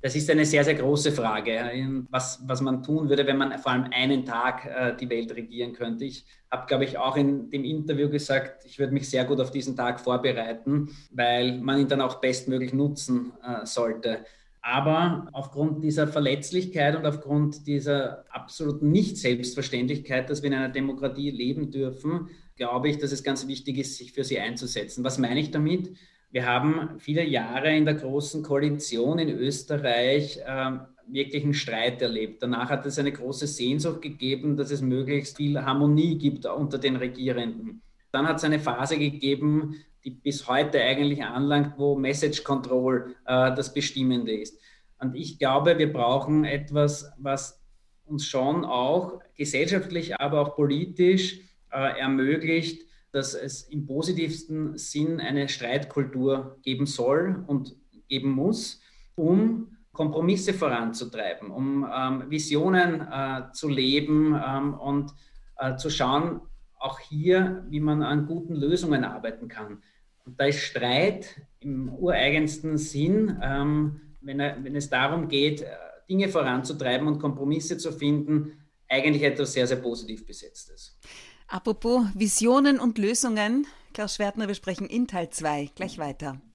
Das 0.03 0.17
ist 0.17 0.29
eine 0.29 0.43
sehr, 0.43 0.65
sehr 0.65 0.75
große 0.75 1.13
Frage, 1.13 2.03
was, 2.09 2.43
was 2.45 2.59
man 2.59 2.83
tun 2.83 3.07
würde, 3.07 3.25
wenn 3.25 3.37
man 3.37 3.57
vor 3.57 3.71
allem 3.71 3.85
einen 3.93 4.25
Tag 4.25 4.65
äh, 4.65 4.97
die 4.97 5.09
Welt 5.09 5.33
regieren 5.33 5.71
könnte. 5.71 6.03
Ich 6.03 6.25
habe, 6.51 6.67
glaube 6.67 6.83
ich, 6.83 6.97
auch 6.97 7.15
in 7.15 7.49
dem 7.49 7.63
Interview 7.63 8.09
gesagt, 8.09 8.65
ich 8.65 8.77
würde 8.79 8.91
mich 8.91 9.09
sehr 9.09 9.23
gut 9.23 9.39
auf 9.39 9.49
diesen 9.49 9.77
Tag 9.77 10.01
vorbereiten, 10.01 10.89
weil 11.11 11.57
man 11.59 11.79
ihn 11.79 11.87
dann 11.87 12.01
auch 12.01 12.19
bestmöglich 12.19 12.73
nutzen 12.73 13.31
äh, 13.47 13.65
sollte. 13.65 14.25
Aber 14.61 15.29
aufgrund 15.31 15.81
dieser 15.81 16.09
Verletzlichkeit 16.09 16.97
und 16.97 17.05
aufgrund 17.05 17.65
dieser 17.65 18.25
absoluten 18.29 18.91
Nicht-Selbstverständlichkeit, 18.91 20.29
dass 20.29 20.41
wir 20.41 20.47
in 20.47 20.55
einer 20.57 20.67
Demokratie 20.67 21.31
leben 21.31 21.71
dürfen, 21.71 22.29
glaube 22.57 22.89
ich, 22.89 22.97
dass 22.97 23.13
es 23.13 23.23
ganz 23.23 23.47
wichtig 23.47 23.77
ist, 23.77 23.95
sich 23.95 24.11
für 24.11 24.25
sie 24.25 24.37
einzusetzen. 24.37 25.05
Was 25.05 25.17
meine 25.17 25.39
ich 25.39 25.51
damit? 25.51 25.95
Wir 26.33 26.47
haben 26.47 26.99
viele 26.99 27.23
Jahre 27.23 27.77
in 27.77 27.85
der 27.85 27.93
Großen 27.93 28.41
Koalition 28.41 29.19
in 29.19 29.29
Österreich 29.29 30.39
äh, 30.43 30.71
wirklichen 31.05 31.53
Streit 31.53 32.01
erlebt. 32.01 32.41
Danach 32.41 32.71
hat 32.71 32.87
es 32.87 32.97
eine 32.97 33.11
große 33.11 33.45
Sehnsucht 33.45 34.01
gegeben, 34.01 34.57
dass 34.57 34.71
es 34.71 34.81
möglichst 34.81 35.37
viel 35.37 35.61
Harmonie 35.61 36.17
gibt 36.17 36.47
unter 36.47 36.79
den 36.79 36.95
Regierenden. 36.95 37.83
Dann 38.11 38.27
hat 38.27 38.37
es 38.37 38.43
eine 38.45 38.59
Phase 38.59 38.97
gegeben, 38.97 39.75
die 40.03 40.09
bis 40.09 40.47
heute 40.47 40.81
eigentlich 40.81 41.23
anlangt, 41.23 41.75
wo 41.77 41.95
Message 41.95 42.43
Control 42.43 43.15
äh, 43.27 43.53
das 43.53 43.71
Bestimmende 43.71 44.33
ist. 44.33 44.59
Und 44.97 45.13
ich 45.13 45.37
glaube, 45.37 45.77
wir 45.77 45.93
brauchen 45.93 46.45
etwas, 46.45 47.13
was 47.19 47.61
uns 48.05 48.25
schon 48.25 48.65
auch 48.65 49.19
gesellschaftlich, 49.37 50.19
aber 50.19 50.41
auch 50.41 50.55
politisch 50.55 51.41
äh, 51.71 51.99
ermöglicht, 51.99 52.87
dass 53.13 53.35
es 53.35 53.61
im 53.63 53.85
positivsten 53.85 54.75
Sinn 54.77 55.19
eine 55.19 55.47
Streitkultur 55.47 56.57
geben 56.63 56.87
soll 56.87 57.43
und 57.47 57.75
geben 58.09 58.31
muss, 58.31 58.81
um 59.15 59.77
Kompromisse 59.91 60.53
voranzutreiben, 60.53 61.51
um 61.51 61.87
ähm, 61.95 62.29
Visionen 62.31 63.01
äh, 63.01 63.51
zu 63.53 63.69
leben 63.69 64.35
ähm, 64.35 64.73
und 64.73 65.11
äh, 65.57 65.75
zu 65.75 65.91
schauen, 65.91 66.41
auch 66.79 66.99
hier, 66.99 67.63
wie 67.69 67.79
man 67.79 68.01
an 68.01 68.25
guten 68.25 68.55
Lösungen 68.55 69.03
arbeiten 69.03 69.47
kann. 69.47 69.83
Und 70.25 70.39
da 70.39 70.45
ist 70.45 70.61
Streit 70.61 71.39
im 71.59 71.93
ureigensten 71.93 72.79
Sinn, 72.79 73.39
ähm, 73.43 74.01
wenn, 74.21 74.39
er, 74.39 74.63
wenn, 74.63 74.75
es 74.75 74.89
darum 74.89 75.27
geht, 75.27 75.61
äh, 75.61 75.67
Dinge 76.09 76.29
voranzutreiben 76.29 77.07
und 77.07 77.19
Kompromisse 77.19 77.77
zu 77.77 77.91
finden, 77.91 78.53
eigentlich 78.89 79.23
etwas 79.23 79.53
sehr, 79.53 79.67
sehr 79.67 79.77
positiv 79.77 80.25
besetztes. 80.25 80.99
Apropos 81.47 82.05
Visionen 82.13 82.79
und 82.79 82.97
Lösungen, 82.97 83.67
Klaus 83.93 84.15
Schwertner, 84.15 84.47
wir 84.47 84.55
sprechen 84.55 84.87
in 84.87 85.07
Teil 85.07 85.29
2 85.29 85.71
gleich 85.75 85.97
weiter. 85.97 86.41